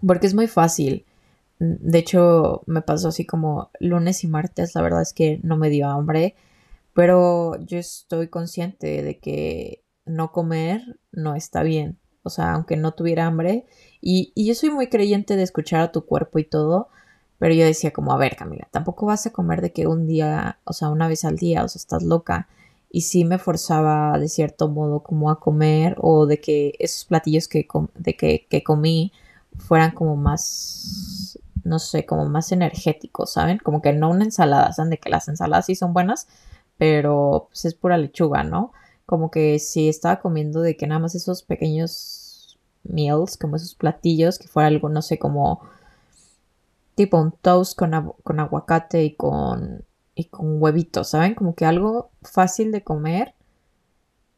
porque 0.05 0.27
es 0.27 0.35
muy 0.35 0.47
fácil. 0.47 1.03
De 1.57 1.97
hecho, 1.97 2.61
me 2.67 2.83
pasó 2.83 3.07
así 3.07 3.25
como 3.25 3.71
lunes 3.79 4.23
y 4.23 4.27
martes, 4.27 4.75
la 4.75 4.83
verdad 4.83 5.01
es 5.01 5.13
que 5.13 5.39
no 5.41 5.57
me 5.57 5.71
dio 5.71 5.89
hambre, 5.89 6.35
pero 6.93 7.59
yo 7.65 7.79
estoy 7.79 8.27
consciente 8.27 9.01
de 9.01 9.17
que 9.17 9.83
no 10.05 10.31
comer 10.31 10.99
no 11.11 11.33
está 11.33 11.63
bien. 11.63 11.97
O 12.23 12.29
sea, 12.29 12.53
aunque 12.53 12.77
no 12.77 12.93
tuviera 12.93 13.25
hambre. 13.25 13.65
Y, 14.01 14.31
yo 14.36 14.55
soy 14.55 14.69
muy 14.69 14.88
creyente 14.88 15.36
de 15.36 15.43
escuchar 15.43 15.81
a 15.81 15.91
tu 15.91 16.05
cuerpo 16.05 16.39
y 16.39 16.45
todo. 16.45 16.89
Pero 17.39 17.53
yo 17.53 17.65
decía 17.65 17.91
como, 17.91 18.13
a 18.13 18.17
ver, 18.17 18.36
Camila, 18.38 18.67
tampoco 18.71 19.05
vas 19.05 19.25
a 19.25 19.31
comer 19.31 19.62
de 19.62 19.73
que 19.73 19.88
un 19.88 20.07
día, 20.07 20.59
o 20.63 20.73
sea, 20.73 20.89
una 20.89 21.07
vez 21.07 21.25
al 21.25 21.38
día, 21.38 21.63
o 21.63 21.67
sea, 21.67 21.79
estás 21.79 22.03
loca. 22.03 22.47
Y 22.89 23.01
sí 23.01 23.25
me 23.25 23.39
forzaba 23.39 24.17
de 24.19 24.29
cierto 24.29 24.69
modo 24.69 25.01
como 25.01 25.29
a 25.31 25.39
comer 25.39 25.95
o 25.99 26.25
de 26.25 26.39
que 26.39 26.75
esos 26.79 27.05
platillos 27.05 27.47
que, 27.47 27.67
de 27.95 28.15
que, 28.15 28.47
que 28.49 28.63
comí 28.63 29.12
fueran 29.57 29.91
como 29.91 30.15
más 30.15 31.39
no 31.63 31.79
sé, 31.79 32.05
como 32.05 32.27
más 32.27 32.51
energético, 32.51 33.25
¿saben? 33.25 33.57
Como 33.57 33.81
que 33.81 33.93
no 33.93 34.09
una 34.09 34.25
ensalada, 34.25 34.71
¿saben? 34.73 34.91
De 34.91 34.97
que 34.97 35.09
las 35.09 35.27
ensaladas 35.27 35.65
sí 35.65 35.75
son 35.75 35.93
buenas, 35.93 36.27
pero 36.77 37.47
pues 37.49 37.65
es 37.65 37.75
pura 37.75 37.97
lechuga, 37.97 38.43
¿no? 38.43 38.73
Como 39.05 39.31
que 39.31 39.59
si 39.59 39.89
estaba 39.89 40.21
comiendo 40.21 40.61
de 40.61 40.77
que 40.77 40.87
nada 40.87 40.99
más 40.99 41.15
esos 41.15 41.43
pequeños 41.43 42.59
meals, 42.83 43.37
como 43.37 43.55
esos 43.55 43.75
platillos, 43.75 44.39
que 44.39 44.47
fuera 44.47 44.67
algo, 44.67 44.89
no 44.89 45.01
sé, 45.01 45.19
como 45.19 45.61
tipo 46.95 47.17
un 47.19 47.31
toast 47.31 47.77
con, 47.77 48.13
con 48.23 48.39
aguacate 48.39 49.03
y 49.03 49.15
con, 49.15 49.83
y 50.15 50.25
con 50.25 50.61
huevitos, 50.61 51.09
¿saben? 51.09 51.35
Como 51.35 51.55
que 51.55 51.65
algo 51.65 52.11
fácil 52.21 52.71
de 52.71 52.83
comer, 52.83 53.33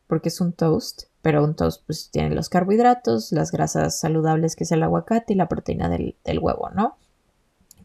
porque 0.08 0.30
es 0.30 0.41
un 0.41 0.54
toast, 0.54 1.04
pero 1.21 1.43
un 1.43 1.56
toast 1.56 1.84
pues 1.86 2.10
tiene 2.12 2.34
los 2.34 2.49
carbohidratos, 2.49 3.32
las 3.32 3.51
grasas 3.51 3.99
saludables 3.99 4.56
que 4.56 4.63
es 4.63 4.71
el 4.71 4.84
aguacate 4.84 5.34
y 5.34 5.36
la 5.36 5.49
proteína 5.49 5.89
del, 5.89 6.15
del 6.23 6.39
huevo, 6.39 6.69
¿no? 6.69 6.97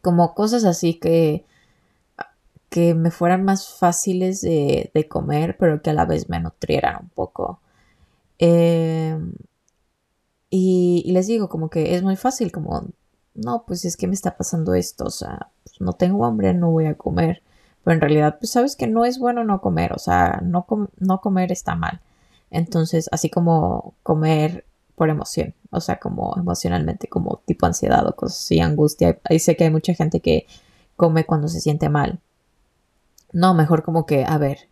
como 0.02 0.34
cosas 0.34 0.64
así 0.64 0.94
que, 0.94 1.44
que 2.70 2.94
me 2.94 3.10
fueran 3.10 3.44
más 3.44 3.68
fáciles 3.78 4.40
de, 4.42 5.06
comer, 5.10 5.56
pero 5.58 5.82
que 5.82 5.90
a 5.90 5.94
la 5.94 6.06
vez 6.06 6.28
me 6.30 6.40
nutrieran 6.40 6.98
un 7.02 7.08
poco. 7.10 7.60
Em, 8.38 9.34
y, 10.50 11.04
les 11.12 11.26
digo, 11.26 11.48
como 11.48 11.70
que 11.70 11.94
es 11.94 12.02
muy 12.02 12.16
fácil, 12.16 12.52
como, 12.52 12.86
no, 13.34 13.64
pues 13.66 13.84
es 13.84 13.96
que 13.96 14.06
me 14.08 14.14
está 14.14 14.36
pasando 14.36 14.74
esto, 14.74 15.04
o 15.06 15.10
sea, 15.10 15.50
pues 15.64 15.80
no 15.80 15.92
tengo 15.94 16.24
hambre, 16.24 16.54
no 16.54 16.70
voy 16.70 16.86
a 16.86 16.94
comer. 16.96 17.42
Pero 17.84 17.94
en 17.94 18.00
realidad, 18.00 18.38
pues 18.38 18.52
sabes 18.52 18.76
que 18.76 18.86
no 18.86 19.04
es 19.04 19.18
bueno 19.18 19.44
no 19.44 19.60
comer, 19.60 19.92
o 19.92 19.98
sea, 19.98 20.40
no, 20.44 20.66
no 20.98 21.20
comer 21.20 21.52
está 21.52 21.74
mal. 21.76 22.00
Entonces, 22.50 23.08
así 23.12 23.30
como 23.30 23.94
comer 24.02 24.66
por 24.96 25.08
emoción, 25.10 25.54
o 25.70 25.80
sea, 25.80 25.98
como 25.98 26.34
emocionalmente, 26.36 27.08
como 27.08 27.42
tipo 27.46 27.66
ansiedad 27.66 28.06
o 28.06 28.14
cosas 28.16 28.38
así, 28.38 28.60
angustia. 28.60 29.18
Ahí 29.24 29.38
sé 29.38 29.56
que 29.56 29.64
hay 29.64 29.70
mucha 29.70 29.94
gente 29.94 30.20
que 30.20 30.46
come 30.96 31.24
cuando 31.24 31.48
se 31.48 31.60
siente 31.60 31.88
mal. 31.88 32.20
No, 33.32 33.54
mejor 33.54 33.82
como 33.82 34.06
que, 34.06 34.24
a 34.24 34.38
ver, 34.38 34.68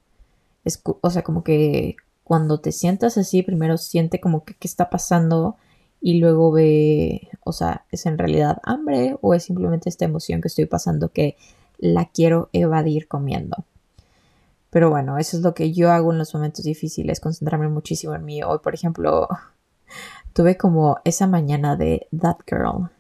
es, 0.65 0.83
o 0.85 1.11
sea, 1.11 1.23
como 1.23 1.45
que 1.45 1.97
cuando 2.25 2.61
te 2.61 2.73
sientas 2.73 3.17
así, 3.17 3.43
primero 3.43 3.79
siente 3.79 4.21
como 4.21 4.45
que 4.45 4.55
qué 4.55 4.69
está 4.69 4.91
pasando 4.91 5.57
y 6.01 6.21
luego 6.21 6.53
ve, 6.53 7.29
o 7.45 7.53
sea, 7.53 7.85
¿es 7.91 8.07
en 8.07 8.19
realidad 8.19 8.59
hambre 8.63 9.17
o 9.21 9.35
es 9.35 9.45
simplemente 9.45 9.89
esta 9.89 10.05
emoción 10.05 10.41
que 10.41 10.49
estoy 10.49 10.67
pasando 10.67 11.11
que 11.11 11.37
la 11.79 12.07
quiero 12.07 12.51
evadir 12.53 13.09
comiendo? 13.09 13.65
Pero 14.71 14.91
bueno, 14.91 15.19
eso 15.19 15.37
es 15.37 15.43
lo 15.43 15.55
que 15.55 15.73
yo 15.73 15.91
hago 15.91 16.13
en 16.13 16.19
los 16.19 16.35
momentos 16.35 16.65
difíciles, 16.65 17.21
concentrarme 17.21 17.69
muchísimo 17.69 18.15
en 18.15 18.25
mí. 18.25 18.43
Hoy, 18.43 18.59
por 18.59 18.75
ejemplo, 18.75 19.29
tuve 20.35 20.57
como 20.57 20.99
esa 21.05 21.27
mañana 21.27 21.77
de 21.77 22.07
That 22.19 22.39
Girl. 22.47 22.91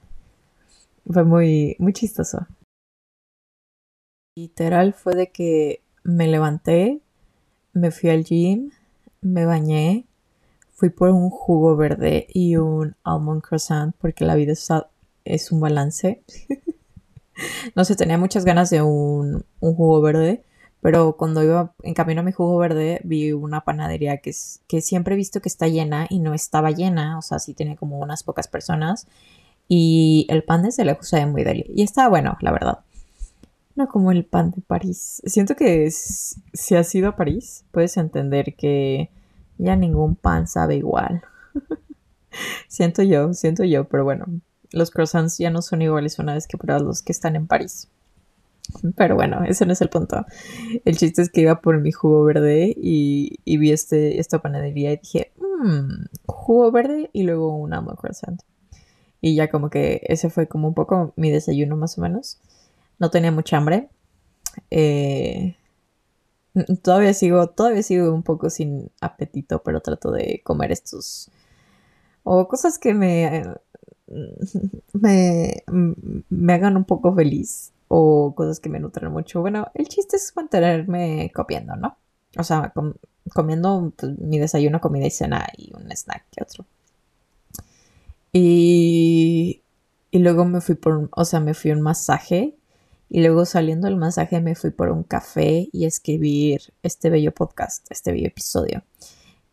Fue 1.11 1.25
muy, 1.25 1.77
muy 1.79 1.93
chistoso. 1.93 2.47
Literal 4.39 4.95
fue 4.95 5.17
de 5.17 5.33
que 5.33 5.83
me 6.05 6.29
levanté, 6.29 7.01
me 7.73 7.91
fui 7.91 8.09
al 8.11 8.23
gym, 8.23 8.71
me 9.21 9.47
bañé, 9.47 10.07
fui 10.75 10.91
por 10.91 11.11
un 11.11 11.29
jugo 11.29 11.75
verde 11.75 12.29
y 12.33 12.55
un 12.55 12.95
almond 13.03 13.43
croissant 13.43 13.97
porque 13.99 14.25
la 14.25 14.37
vida 14.37 14.53
es, 15.25 15.51
un 15.51 15.59
balance. 15.59 16.23
no 17.75 17.85
sé, 17.85 17.97
tenía 17.97 18.17
muchas 18.17 18.45
ganas 18.45 18.71
de 18.71 18.81
un, 18.81 19.45
jugo 19.59 20.01
verde, 20.01 20.45
Pero 20.83 21.17
cuando 21.17 21.43
iba 21.43 21.75
en 21.83 21.95
camino 21.95 22.21
a 22.21 22.25
mi 22.25 22.31
jugo 22.31 22.59
verde, 22.59 23.01
vi 23.03 23.33
una 23.33 23.63
panadería 23.63 24.19
que, 24.19 24.31
es, 24.31 24.61
que 24.69 24.81
siempre 24.81 25.15
he 25.15 25.17
visto 25.17 25.41
que 25.41 25.49
está 25.49 25.67
llena 25.67 26.07
y 26.09 26.21
no 26.21 26.33
estaba 26.33 26.71
llena, 26.71 27.19
o 27.19 27.23
sea, 27.23 27.41
sí 27.41 27.55
tenía 27.55 27.75
como 27.75 27.99
unas 27.99 28.23
pocas 28.23 28.47
personas. 28.47 29.09
Y 29.67 30.27
el 30.31 30.45
pan 30.45 30.63
desde 30.63 30.85
lejos 30.85 31.09
se 31.09 31.17
ve 31.17 31.27
muy 31.27 31.43
deli. 31.43 31.65
Y 31.75 31.83
estaba 31.83 32.09
bueno, 32.09 32.39
la 32.41 32.53
verdad. 32.53 32.79
No 33.79 33.87
como 33.87 34.11
el 34.11 34.25
pan 34.25 34.51
de 34.51 34.61
París. 34.61 35.23
Siento 35.25 35.55
que 35.55 35.89
si 35.93 36.75
has 36.75 36.93
ido 36.97 37.11
a 37.11 37.15
París, 37.15 37.65
puedes 37.71 37.97
entender 37.97 38.57
que 38.57 39.09
ya 39.57 39.77
ningún 39.77 40.17
pan 40.17 40.49
sabe 40.49 40.75
igual. 40.75 41.23
siento 42.69 43.05
yo, 43.05 43.33
siento 43.35 43.63
yo, 43.63 43.85
pero 43.85 44.03
bueno, 44.03 44.27
los 44.73 44.91
croissants 44.91 45.39
ya 45.39 45.51
no 45.51 45.63
son 45.63 45.81
iguales 45.81 46.19
una 46.19 46.35
vez 46.35 46.49
que 46.49 46.59
pruebas 46.59 46.83
los 46.83 47.03
que 47.03 47.13
están 47.13 47.37
en 47.37 47.47
París. 47.47 47.87
Pero 48.97 49.15
bueno, 49.15 49.45
ese 49.45 49.65
no 49.65 49.75
es 49.75 49.81
el 49.81 49.91
punto. 49.91 50.27
El 50.85 50.97
chiste 50.97 51.23
es 51.23 51.31
que 51.31 51.43
iba 51.43 51.61
por 51.61 51.81
mi 51.81 51.93
jugo 51.93 52.25
verde 52.25 52.75
y, 52.77 53.39
vi 53.47 53.71
este, 53.71 54.19
esta 54.19 54.41
panadería 54.41 54.93
y 54.93 54.97
dije, 54.97 55.31
mmm, 55.37 56.07
jugo 56.27 56.73
verde 56.73 57.11
y 57.13 57.23
luego 57.23 57.55
un 57.55 57.73
almond 57.73 57.97
croissant. 57.97 58.43
Y 59.21 59.37
ya 59.37 59.49
como 59.49 59.71
que 59.71 60.01
ese 60.09 60.31
fue 60.31 60.49
como 60.49 60.67
un 60.67 60.75
poco 60.75 61.13
mi 61.15 61.31
desayuno 61.31 61.77
más 61.77 61.97
o 61.97 62.01
menos. 62.01 62.41
No 62.99 63.11
tenía 63.11 63.33
mucha 63.33 63.57
hambre. 63.57 63.89
Eh, 64.71 65.57
todavía 66.83 67.15
sigo, 67.15 67.49
todavía 67.49 67.83
sigo 67.83 68.13
un 68.13 68.23
poco 68.23 68.51
sin 68.51 68.91
apetito, 69.01 69.63
pero 69.63 69.81
trato 69.81 70.11
de 70.11 70.41
comer 70.45 70.73
estos 70.73 71.31
o 72.25 72.47
cosas 72.49 72.79
que 72.79 72.93
me, 72.95 73.45
me, 74.93 75.65
me 76.29 76.53
hagan 76.53 76.77
un 76.77 76.85
poco 76.85 77.15
feliz 77.15 77.73
o 77.89 78.35
cosas 78.35 78.61
que 78.61 78.69
me 78.69 78.81
nutren 78.81 79.11
mucho. 79.11 79.41
Bueno, 79.41 79.69
el 79.75 79.89
chiste 79.89 80.17
es 80.17 80.35
mantenerme 80.37 81.33
copiando, 81.35 81.77
¿no? 81.77 81.97
O 82.37 82.45
sea, 82.45 82.73
comiendo 83.33 83.93
pues, 83.97 84.19
mi 84.19 84.39
desayuno, 84.39 84.81
comida 84.81 85.07
y 85.07 85.11
cena 85.11 85.47
y 85.57 85.73
un 85.75 85.91
snack 85.91 86.25
que 86.31 86.43
otro. 86.43 86.67
Y, 88.33 89.63
y 90.11 90.19
luego 90.19 90.45
me 90.45 90.61
fui 90.61 90.75
por, 90.75 91.09
o 91.11 91.25
sea, 91.25 91.41
me 91.41 91.55
fui 91.55 91.71
a 91.71 91.75
un 91.75 91.81
masaje 91.81 92.58
y 93.09 93.23
luego 93.23 93.45
saliendo 93.45 93.87
del 93.87 93.97
masaje 93.97 94.41
me 94.41 94.55
fui 94.55 94.71
por 94.71 94.91
un 94.91 95.03
café 95.03 95.69
y 95.73 95.87
escribir 95.87 96.61
este 96.83 97.11
bello 97.11 97.33
podcast, 97.33 97.87
este 97.91 98.13
bello 98.13 98.29
episodio. 98.29 98.83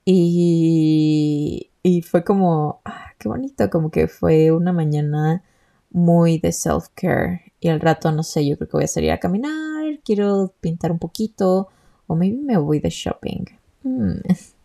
Y, 0.04 1.72
y 1.82 2.02
fue 2.02 2.24
como, 2.24 2.82
ah, 2.86 3.14
qué 3.18 3.30
bonito, 3.30 3.70
como 3.70 3.92
que 3.92 4.08
fue 4.08 4.52
una 4.52 4.74
mañana 4.74 5.44
muy 5.90 6.38
de 6.40 6.52
self-care. 6.52 7.54
Y 7.60 7.70
al 7.70 7.80
rato, 7.80 8.12
no 8.12 8.24
sé, 8.24 8.46
yo 8.46 8.58
creo 8.58 8.68
que 8.68 8.78
voy 8.78 8.84
a 8.84 8.88
salir 8.88 9.12
a 9.12 9.20
caminar, 9.20 10.00
quiero 10.04 10.54
pintar 10.60 10.92
un 10.92 11.00
poquito, 11.00 11.70
o 12.08 12.16
maybe 12.16 12.38
me 12.38 12.58
voy 12.58 12.80
de 12.80 12.90
shopping. 12.90 13.46
Mm. 13.84 14.20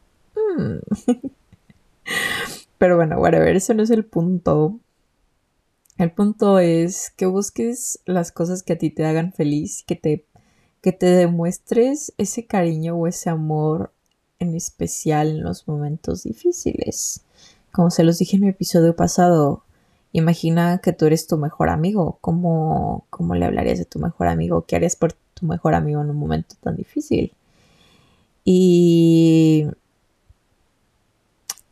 Mm. 0.57 0.79
Pero 2.79 2.96
bueno, 2.96 3.18
whatever, 3.18 3.55
eso 3.55 3.74
no 3.74 3.83
es 3.83 3.90
el 3.90 4.05
punto. 4.05 4.81
El 6.01 6.13
punto 6.13 6.59
es 6.59 7.13
que 7.15 7.27
busques 7.27 8.01
las 8.07 8.33
cosas 8.33 8.63
que 8.63 8.73
a 8.73 8.79
ti 8.79 8.89
te 8.89 9.05
hagan 9.05 9.35
feliz, 9.35 9.85
que 9.87 9.97
te, 9.97 10.25
que 10.81 10.93
te 10.93 11.05
demuestres 11.05 12.15
ese 12.17 12.47
cariño 12.47 12.97
o 12.97 13.07
ese 13.07 13.29
amor 13.29 13.93
en 14.39 14.55
especial 14.55 15.29
en 15.29 15.43
los 15.43 15.69
momentos 15.69 16.23
difíciles. 16.23 17.21
Como 17.71 17.91
se 17.91 18.03
los 18.03 18.17
dije 18.17 18.37
en 18.37 18.45
mi 18.45 18.49
episodio 18.49 18.97
pasado, 18.97 19.63
imagina 20.13 20.81
que 20.83 20.95
tú 20.95 21.05
eres 21.05 21.27
tu 21.27 21.37
mejor 21.37 21.69
amigo. 21.69 22.17
¿Cómo, 22.23 23.05
cómo 23.11 23.35
le 23.35 23.45
hablarías 23.45 23.77
de 23.79 23.85
tu 23.85 23.99
mejor 23.99 24.29
amigo? 24.29 24.65
¿Qué 24.67 24.77
harías 24.77 24.97
por 24.97 25.13
tu 25.35 25.45
mejor 25.45 25.75
amigo 25.75 26.01
en 26.01 26.09
un 26.09 26.17
momento 26.17 26.55
tan 26.63 26.77
difícil? 26.77 27.35
Y, 28.43 29.67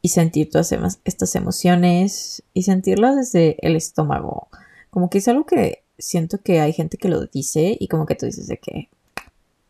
y 0.00 0.11
sentir 0.11 0.50
todas 0.50 0.72
estas 1.04 1.34
emociones 1.34 2.42
y 2.54 2.62
sentirlas 2.62 3.16
desde 3.16 3.56
el 3.66 3.76
estómago. 3.76 4.48
Como 4.90 5.11
que 5.11 5.18
es 5.18 5.28
algo 5.28 5.44
que 5.46 5.82
siento 5.98 6.38
que 6.38 6.61
hay 6.61 6.72
gente 6.72 6.96
que 6.96 7.08
lo 7.08 7.26
dice 7.26 7.76
y 7.78 7.88
como 7.88 8.06
que 8.06 8.14
tú 8.14 8.26
dices 8.26 8.46
de 8.46 8.58
que, 8.58 8.88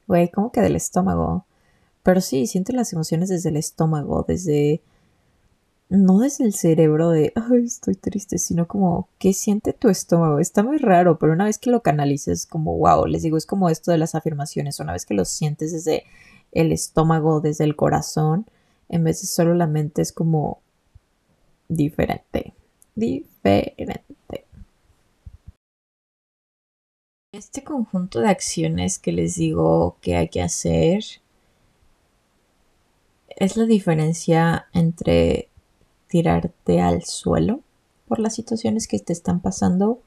güey, 0.06 0.30
¿cómo 0.30 0.52
que 0.52 0.60
del 0.60 0.76
estómago? 0.76 1.46
Pero 2.02 2.20
sí, 2.20 2.46
siente 2.46 2.72
las 2.72 2.92
emociones 2.92 3.28
desde 3.28 3.48
el 3.48 3.56
estómago, 3.56 4.24
desde 4.26 4.82
no 5.88 6.18
desde 6.18 6.44
el 6.44 6.52
cerebro 6.52 7.10
de, 7.10 7.32
ay, 7.34 7.64
estoy 7.64 7.94
triste, 7.94 8.38
sino 8.38 8.68
como, 8.68 9.08
¿qué 9.18 9.32
siente 9.32 9.72
tu 9.72 9.88
estómago? 9.88 10.38
Está 10.38 10.62
muy 10.62 10.76
raro, 10.76 11.18
pero 11.18 11.32
una 11.32 11.46
vez 11.46 11.58
que 11.58 11.70
lo 11.70 11.82
canalices, 11.82 12.46
como, 12.46 12.76
wow, 12.76 13.06
les 13.06 13.22
digo, 13.22 13.38
es 13.38 13.46
como 13.46 13.70
esto 13.70 13.90
de 13.90 13.98
las 13.98 14.14
afirmaciones, 14.14 14.80
una 14.80 14.92
vez 14.92 15.06
que 15.06 15.14
lo 15.14 15.24
sientes 15.24 15.72
desde 15.72 16.04
el 16.52 16.72
estómago, 16.72 17.40
desde 17.40 17.64
el 17.64 17.74
corazón, 17.74 18.46
en 18.88 19.04
vez 19.04 19.20
de 19.20 19.26
solo 19.26 19.54
la 19.54 19.66
mente, 19.66 20.02
es 20.02 20.12
como 20.12 20.60
diferente, 21.68 22.54
diferente. 22.94 24.04
Este 27.32 27.62
conjunto 27.62 28.20
de 28.20 28.28
acciones 28.28 28.98
que 28.98 29.12
les 29.12 29.36
digo 29.36 29.98
que 30.00 30.16
hay 30.16 30.28
que 30.28 30.42
hacer 30.42 31.04
es 33.28 33.56
la 33.56 33.66
diferencia 33.66 34.66
entre 34.72 35.48
tirarte 36.08 36.80
al 36.80 37.04
suelo 37.04 37.60
por 38.08 38.18
las 38.18 38.34
situaciones 38.34 38.88
que 38.88 38.98
te 38.98 39.12
están 39.12 39.40
pasando 39.40 40.00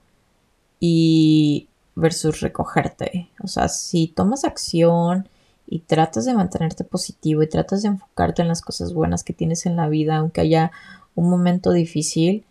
y 0.80 1.70
versus 1.96 2.42
recogerte. 2.42 3.30
O 3.44 3.48
sea, 3.48 3.70
si 3.70 4.08
tomas 4.08 4.44
acción 4.44 5.30
y 5.72 5.80
tratas 5.80 6.26
de 6.26 6.34
mantenerte 6.34 6.84
positivo 6.84 7.42
y 7.42 7.48
tratas 7.48 7.82
de 7.82 7.88
enfocarte 7.88 8.42
en 8.42 8.50
las 8.50 8.62
cosas 8.62 8.94
buenas 8.94 9.24
que 9.24 9.32
tienes 9.32 9.66
en 9.66 9.78
la 9.78 9.88
vida, 9.88 10.18
aunque 10.18 10.42
haya 10.42 10.74
un 11.16 11.30
momento 11.30 11.72
difícil, 11.72 12.44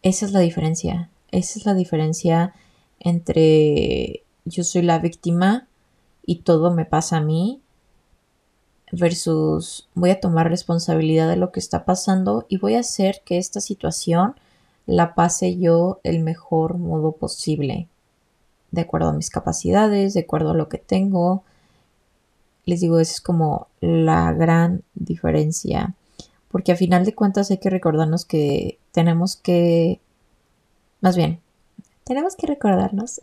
esa 0.00 0.24
es 0.24 0.32
la 0.32 0.40
diferencia. 0.40 1.10
Esa 1.32 1.58
es 1.58 1.66
la 1.66 1.74
diferencia 1.74 2.54
entre 2.98 4.22
yo 4.46 4.64
soy 4.64 4.80
la 4.80 4.98
víctima 4.98 5.68
y 6.24 6.36
todo 6.36 6.72
me 6.72 6.86
pasa 6.86 7.18
a 7.18 7.20
mí 7.20 7.60
versus 8.90 9.90
voy 9.94 10.08
a 10.08 10.20
tomar 10.20 10.48
responsabilidad 10.48 11.28
de 11.28 11.36
lo 11.36 11.52
que 11.52 11.60
está 11.60 11.84
pasando 11.84 12.46
y 12.48 12.56
voy 12.56 12.74
a 12.74 12.80
hacer 12.80 13.20
que 13.22 13.36
esta 13.36 13.60
situación 13.60 14.34
la 14.86 15.14
pase 15.14 15.58
yo 15.58 16.00
el 16.04 16.20
mejor 16.20 16.78
modo 16.78 17.12
posible, 17.12 17.86
de 18.70 18.80
acuerdo 18.80 19.10
a 19.10 19.12
mis 19.12 19.28
capacidades, 19.28 20.14
de 20.14 20.20
acuerdo 20.20 20.52
a 20.52 20.54
lo 20.54 20.70
que 20.70 20.78
tengo. 20.78 21.44
Les 22.64 22.80
digo, 22.80 22.98
esa 22.98 23.12
es 23.12 23.20
como 23.20 23.68
la 23.80 24.32
gran 24.32 24.82
diferencia, 24.94 25.94
porque 26.50 26.72
a 26.72 26.76
final 26.76 27.04
de 27.04 27.14
cuentas 27.14 27.50
hay 27.50 27.58
que 27.58 27.70
recordarnos 27.70 28.24
que 28.24 28.78
tenemos 28.92 29.36
que, 29.36 30.00
más 31.00 31.16
bien, 31.16 31.40
tenemos 32.04 32.36
que 32.36 32.46
recordarnos 32.46 33.20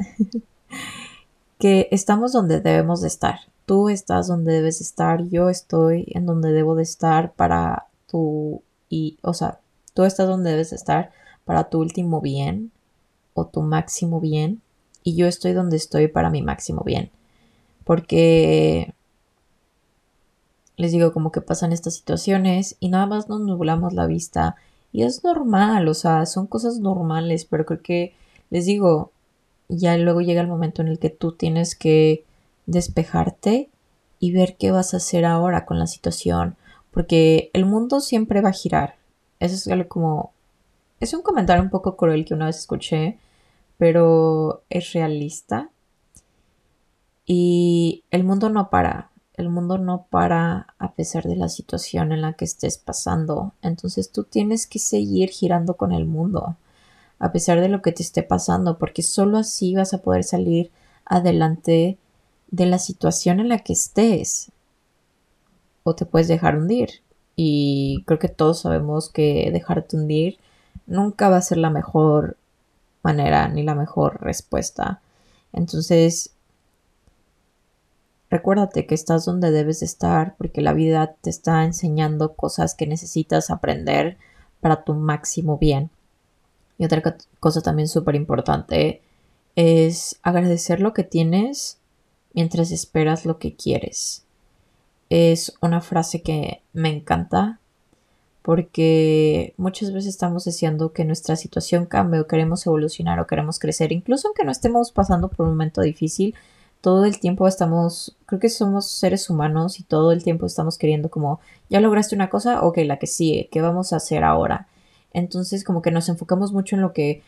que 1.59 1.87
estamos 1.91 2.31
donde 2.31 2.61
debemos 2.61 3.01
de 3.01 3.07
estar 3.07 3.39
tú 3.67 3.89
estás 3.89 4.27
donde 4.27 4.53
debes 4.53 4.79
estar, 4.79 5.27
yo 5.27 5.49
estoy 5.49 6.05
en 6.15 6.25
donde 6.25 6.53
debo 6.53 6.73
de 6.73 6.83
estar 6.83 7.33
para 7.33 7.87
tu, 8.09 8.63
y, 8.89 9.17
o 9.21 9.33
sea, 9.33 9.59
tú 9.93 10.05
estás 10.05 10.25
donde 10.25 10.51
debes 10.51 10.71
estar 10.71 11.11
para 11.43 11.69
tu 11.69 11.81
último 11.81 12.21
bien 12.21 12.71
o 13.33 13.45
tu 13.45 13.61
máximo 13.61 14.21
bien 14.21 14.61
y 15.03 15.17
yo 15.17 15.27
estoy 15.27 15.51
donde 15.51 15.75
estoy 15.75 16.07
para 16.07 16.29
mi 16.29 16.41
máximo 16.41 16.81
bien. 16.85 17.11
Porque 17.83 18.93
les 20.77 20.91
digo 20.91 21.11
como 21.11 21.31
que 21.31 21.41
pasan 21.41 21.73
estas 21.73 21.95
situaciones 21.95 22.77
y 22.79 22.89
nada 22.89 23.07
más 23.07 23.27
nos 23.27 23.41
nublamos 23.41 23.93
la 23.93 24.05
vista 24.05 24.55
y 24.91 25.03
es 25.03 25.23
normal, 25.23 25.87
o 25.87 25.93
sea, 25.93 26.25
son 26.25 26.47
cosas 26.47 26.79
normales, 26.79 27.45
pero 27.45 27.65
creo 27.65 27.81
que 27.81 28.13
les 28.49 28.65
digo, 28.65 29.11
ya 29.67 29.97
luego 29.97 30.21
llega 30.21 30.41
el 30.41 30.47
momento 30.47 30.81
en 30.81 30.87
el 30.87 30.99
que 30.99 31.09
tú 31.09 31.33
tienes 31.33 31.75
que 31.75 32.23
despejarte 32.65 33.69
y 34.19 34.31
ver 34.31 34.55
qué 34.57 34.71
vas 34.71 34.93
a 34.93 34.97
hacer 34.97 35.25
ahora 35.25 35.65
con 35.65 35.79
la 35.79 35.87
situación, 35.87 36.55
porque 36.91 37.51
el 37.53 37.65
mundo 37.65 37.99
siempre 37.99 38.41
va 38.41 38.49
a 38.49 38.53
girar. 38.53 38.95
Eso 39.39 39.55
es 39.55 39.67
algo 39.67 39.87
como... 39.87 40.31
Es 40.99 41.13
un 41.13 41.21
comentario 41.21 41.61
un 41.63 41.69
poco 41.69 41.95
cruel 41.95 42.25
que 42.25 42.33
una 42.33 42.47
vez 42.47 42.57
escuché, 42.57 43.19
pero 43.77 44.63
es 44.69 44.93
realista. 44.93 45.69
Y 47.25 48.03
el 48.09 48.23
mundo 48.23 48.49
no 48.49 48.69
para, 48.71 49.11
el 49.37 49.49
mundo 49.49 49.77
no 49.77 50.07
para 50.09 50.73
a 50.79 50.93
pesar 50.93 51.23
de 51.23 51.35
la 51.35 51.47
situación 51.47 52.11
en 52.11 52.21
la 52.21 52.33
que 52.33 52.45
estés 52.45 52.77
pasando. 52.77 53.53
Entonces 53.61 54.11
tú 54.11 54.23
tienes 54.23 54.65
que 54.67 54.79
seguir 54.79 55.29
girando 55.29 55.75
con 55.75 55.91
el 55.91 56.05
mundo, 56.05 56.57
a 57.19 57.31
pesar 57.31 57.61
de 57.61 57.69
lo 57.69 57.81
que 57.81 57.91
te 57.91 58.03
esté 58.03 58.23
pasando, 58.23 58.77
porque 58.79 59.03
solo 59.03 59.37
así 59.37 59.75
vas 59.75 59.93
a 59.93 59.99
poder 59.99 60.23
salir 60.23 60.71
adelante 61.05 61.97
de 62.49 62.65
la 62.65 62.79
situación 62.79 63.39
en 63.39 63.49
la 63.49 63.59
que 63.59 63.73
estés 63.73 64.51
o 65.83 65.95
te 65.95 66.05
puedes 66.05 66.27
dejar 66.27 66.57
hundir. 66.57 67.01
Y 67.35 68.03
creo 68.07 68.17
que 68.19 68.29
todos 68.29 68.61
sabemos 68.61 69.09
que 69.09 69.51
dejarte 69.51 69.95
hundir 69.95 70.39
nunca 70.87 71.29
va 71.29 71.37
a 71.37 71.41
ser 71.41 71.59
la 71.59 71.69
mejor 71.69 72.37
manera 73.03 73.47
ni 73.49 73.61
la 73.61 73.75
mejor 73.75 74.19
respuesta. 74.21 75.01
Entonces, 75.53 76.31
recuérdate 78.29 78.85
que 78.85 78.95
estás 78.95 79.25
donde 79.25 79.51
debes 79.51 79.79
de 79.79 79.85
estar 79.85 80.35
porque 80.37 80.61
la 80.61 80.73
vida 80.73 81.15
te 81.21 81.29
está 81.29 81.63
enseñando 81.63 82.35
cosas 82.35 82.75
que 82.75 82.87
necesitas 82.87 83.49
aprender 83.49 84.17
para 84.59 84.83
tu 84.83 84.93
máximo 84.93 85.57
bien. 85.57 85.89
Y 86.77 86.85
otra 86.85 87.01
cosa 87.39 87.61
también 87.61 87.87
súper 87.87 88.15
importante 88.15 89.01
es 89.55 90.19
agradecer 90.21 90.79
lo 90.79 90.93
que 90.93 91.03
tienes 91.03 91.79
mientras 92.33 92.71
esperas 92.71 93.25
lo 93.25 93.39
que 93.39 93.55
quieres. 93.55 94.23
Es 95.09 95.53
una 95.61 95.81
frase 95.81 96.21
que 96.21 96.61
me 96.73 96.89
encanta 96.89 97.59
porque 98.43 99.53
muchas 99.57 99.91
veces 99.91 100.09
estamos 100.09 100.45
deseando 100.45 100.93
que 100.93 101.03
nuestra 101.03 101.35
situación 101.35 101.85
cambie 101.85 102.21
o 102.21 102.27
queremos 102.27 102.65
evolucionar 102.65 103.19
o 103.19 103.27
queremos 103.27 103.59
crecer, 103.59 103.91
incluso 103.91 104.27
aunque 104.27 104.45
no 104.45 104.51
estemos 104.51 104.91
pasando 104.91 105.29
por 105.29 105.45
un 105.45 105.53
momento 105.53 105.81
difícil, 105.81 106.35
todo 106.81 107.05
el 107.05 107.19
tiempo 107.19 107.47
estamos, 107.47 108.15
creo 108.25 108.39
que 108.39 108.49
somos 108.49 108.87
seres 108.89 109.29
humanos 109.29 109.79
y 109.79 109.83
todo 109.83 110.11
el 110.11 110.23
tiempo 110.23 110.45
estamos 110.45 110.77
queriendo 110.77 111.09
como, 111.09 111.39
ya 111.69 111.79
lograste 111.81 112.15
una 112.15 112.29
cosa, 112.29 112.61
ok, 112.63 112.77
la 112.85 112.97
que 112.99 113.07
sigue, 113.07 113.49
¿qué 113.51 113.61
vamos 113.61 113.93
a 113.93 113.97
hacer 113.97 114.23
ahora? 114.23 114.67
Entonces 115.13 115.63
como 115.63 115.81
que 115.81 115.91
nos 115.91 116.09
enfocamos 116.09 116.53
mucho 116.53 116.75
en 116.75 116.81
lo 116.81 116.93
que, 116.93 117.23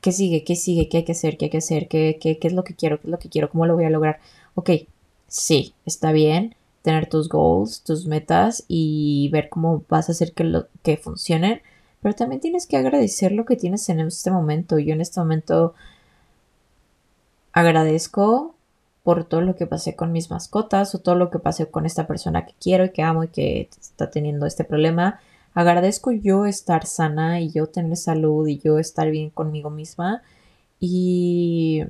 ¿qué 0.00 0.12
sigue? 0.12 0.44
¿Qué 0.44 0.56
sigue? 0.56 0.88
¿Qué 0.88 0.98
hay 0.98 1.04
que 1.04 1.12
hacer? 1.12 1.36
¿Qué 1.36 1.46
hay 1.46 1.50
que 1.50 1.58
hacer? 1.58 1.88
¿Qué, 1.88 2.18
qué, 2.20 2.38
qué 2.38 2.48
es 2.48 2.54
lo 2.54 2.64
que 2.64 2.74
quiero? 2.74 3.00
¿Qué 3.00 3.08
es 3.08 3.10
lo 3.10 3.18
que 3.18 3.28
quiero? 3.28 3.50
¿Cómo 3.50 3.66
lo 3.66 3.74
voy 3.74 3.84
a 3.84 3.90
lograr? 3.90 4.20
Ok, 4.54 4.70
sí, 5.28 5.74
está 5.84 6.12
bien 6.12 6.54
tener 6.86 7.08
tus 7.08 7.28
goals, 7.28 7.82
tus 7.82 8.06
metas 8.06 8.64
y 8.68 9.28
ver 9.32 9.48
cómo 9.48 9.84
vas 9.88 10.08
a 10.08 10.12
hacer 10.12 10.32
que, 10.32 10.44
lo, 10.44 10.68
que 10.84 10.96
funcionen, 10.96 11.60
pero 12.00 12.14
también 12.14 12.40
tienes 12.40 12.68
que 12.68 12.76
agradecer 12.76 13.32
lo 13.32 13.44
que 13.44 13.56
tienes 13.56 13.88
en 13.88 13.98
este 13.98 14.30
momento. 14.30 14.78
Yo 14.78 14.92
en 14.94 15.00
este 15.00 15.18
momento 15.18 15.74
agradezco 17.52 18.54
por 19.06 19.22
todo 19.22 19.40
lo 19.40 19.54
que 19.54 19.68
pasé 19.68 19.94
con 19.94 20.10
mis 20.10 20.32
mascotas 20.32 20.92
o 20.96 20.98
todo 20.98 21.14
lo 21.14 21.30
que 21.30 21.38
pasé 21.38 21.70
con 21.70 21.86
esta 21.86 22.08
persona 22.08 22.44
que 22.44 22.54
quiero 22.60 22.86
y 22.86 22.90
que 22.90 23.04
amo 23.04 23.22
y 23.22 23.28
que 23.28 23.70
está 23.80 24.10
teniendo 24.10 24.46
este 24.46 24.64
problema. 24.64 25.20
Agradezco 25.54 26.10
yo 26.10 26.44
estar 26.44 26.86
sana 26.86 27.40
y 27.40 27.52
yo 27.52 27.68
tener 27.68 27.96
salud 27.96 28.48
y 28.48 28.58
yo 28.58 28.80
estar 28.80 29.08
bien 29.08 29.30
conmigo 29.30 29.70
misma. 29.70 30.22
Y... 30.80 31.84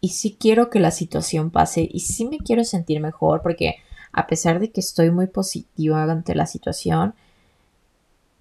Y 0.00 0.08
sí 0.08 0.36
quiero 0.36 0.68
que 0.68 0.80
la 0.80 0.90
situación 0.90 1.52
pase 1.52 1.88
y 1.88 2.00
sí 2.00 2.26
me 2.26 2.38
quiero 2.38 2.64
sentir 2.64 3.00
mejor 3.00 3.42
porque 3.42 3.76
a 4.10 4.26
pesar 4.26 4.58
de 4.58 4.72
que 4.72 4.80
estoy 4.80 5.12
muy 5.12 5.28
positiva 5.28 6.02
ante 6.02 6.34
la 6.34 6.46
situación, 6.46 7.14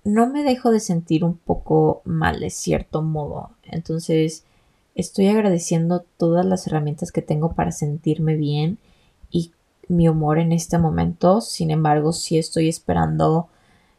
no 0.04 0.28
me 0.28 0.43
dejo 0.43 0.72
de 0.72 0.80
sentir 0.80 1.24
un 1.24 1.38
poco 1.38 2.02
mal 2.04 2.39
de 2.39 2.50
cierto 2.50 3.04
modo. 3.04 3.52
Entonces, 3.62 4.45
estoy 5.00 5.28
agradeciendo 5.28 6.06
todas 6.18 6.46
las 6.46 6.68
herramientas 6.68 7.12
que 7.12 7.22
tengo 7.22 7.54
para 7.54 7.72
sentirme 7.72 8.36
bien 8.36 8.78
y 9.32 9.52
mi 9.88 10.10
humor 10.10 10.40
en 10.40 10.52
este 10.52 10.78
momento. 10.78 11.42
Sin 11.42 11.72
embargo, 11.72 12.14
sí 12.14 12.38
estoy 12.38 12.70
esperando 12.70 13.48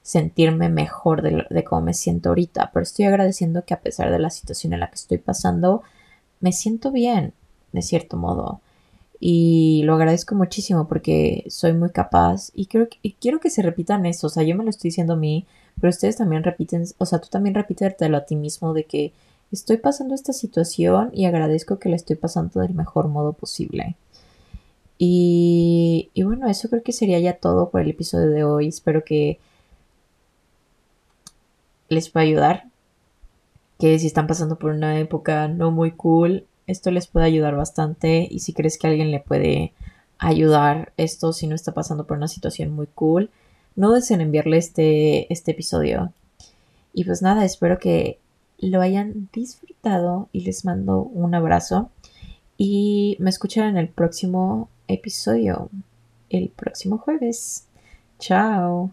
sentirme 0.03 0.69
mejor 0.69 1.23
de, 1.23 1.65
cómo 1.65 1.83
me 1.83 1.95
siento 1.95 2.31
ahorita, 2.31 2.71
pero 2.73 2.83
estoy 2.83 3.05
agradeciendo 3.05 3.65
que 3.65 3.75
a 3.75 3.81
pesar 3.81 4.11
de 4.11 4.19
la 4.19 4.31
situación 4.31 4.73
en 4.73 4.81
la 4.81 4.89
que 4.89 4.97
estoy 4.97 5.19
pasando, 5.19 5.83
me 6.41 6.53
siento 6.53 6.91
bien, 6.91 7.35
de 7.73 7.83
cierto 7.83 8.17
modo. 8.17 8.61
Y 9.21 9.83
lo 9.85 9.95
agradezco 9.95 10.35
muchísimo 10.35 10.89
porque 10.89 11.45
soy 11.49 11.75
muy 11.75 11.91
capaz 11.91 12.51
y 12.55 12.67
quiero, 12.67 12.89
y 13.03 13.13
quiero 13.15 13.39
que 13.39 13.51
se 13.51 13.63
repitan 13.63 14.07
eso. 14.07 14.29
O 14.29 14.31
sea, 14.31 14.43
yo 14.43 14.57
me 14.57 14.65
lo 14.65 14.71
estoy 14.71 14.89
diciendo 14.89 15.13
a 15.13 15.17
mí, 15.17 15.47
pero 15.81 15.91
ustedes 15.91 16.17
también 16.17 16.43
repiten, 16.43 16.85
o 16.97 17.07
sea, 17.07 17.21
tú 17.21 17.29
también 17.29 17.55
repítelo 17.55 18.17
a 18.17 18.25
ti 18.25 18.37
mismo 18.37 18.73
de 18.73 18.85
que 18.85 19.13
estoy 19.53 19.79
pasando 19.79 20.15
esta 20.15 20.33
situación 20.33 21.11
y 21.13 21.25
agradezco 21.27 21.79
que 21.79 21.89
la 21.89 21.97
estoy 21.97 22.17
pasando 22.17 22.61
del 22.61 22.75
mejor 22.75 23.09
modo 23.09 23.33
posible. 23.33 23.97
Y, 24.99 26.11
y, 26.13 26.23
bueno, 26.25 26.47
eso 26.49 26.69
creo 26.69 26.83
que 26.83 26.93
sería 26.93 27.19
ya 27.21 27.35
todo 27.39 27.71
por 27.71 27.81
el 27.81 27.91
episodio 27.91 28.29
de 28.29 28.45
hoy. 28.45 28.69
Espero 28.69 29.03
que 29.05 29.39
les 31.89 32.11
pueda 32.11 32.25
ayudar. 32.25 32.65
Que 33.79 33.99
si 33.99 34.07
están 34.07 34.27
pasando 34.27 34.59
por 34.59 34.73
una 34.73 34.99
época 34.99 35.49
no 35.49 35.71
muy 35.71 35.93
cool, 35.93 36.45
esto 36.67 36.91
les 36.91 37.07
puede 37.07 37.27
ayudar 37.27 37.57
bastante. 37.57 38.29
Y 38.31 38.41
si 38.41 38.53
crees 38.53 38.79
que 38.79 38.89
alguien 38.89 39.11
le 39.11 39.21
puede 39.21 39.73
ayudar 40.19 40.93
esto, 40.99 41.33
si 41.33 41.47
no 41.47 41.55
está 41.55 41.73
pasando 41.73 42.07
por 42.07 42.19
una 42.19 42.29
situación 42.29 42.71
muy 42.73 42.87
cool, 42.87 43.31
no 43.77 43.93
deseen 43.93 44.21
enviarle 44.21 44.59
este, 44.59 45.33
este 45.33 45.53
episodio. 45.53 46.13
Y 46.93 47.05
pues 47.05 47.23
nada, 47.23 47.45
espero 47.45 47.79
que 47.79 48.19
lo 48.61 48.81
hayan 48.81 49.29
disfrutado 49.33 50.29
y 50.33 50.40
les 50.42 50.64
mando 50.64 51.03
un 51.03 51.35
abrazo 51.35 51.90
y 52.57 53.16
me 53.20 53.31
escuchan 53.31 53.68
en 53.68 53.77
el 53.79 53.88
próximo 53.88 54.68
episodio, 54.87 55.70
el 56.29 56.51
próximo 56.51 56.99
jueves. 56.99 57.66
Chao. 58.18 58.92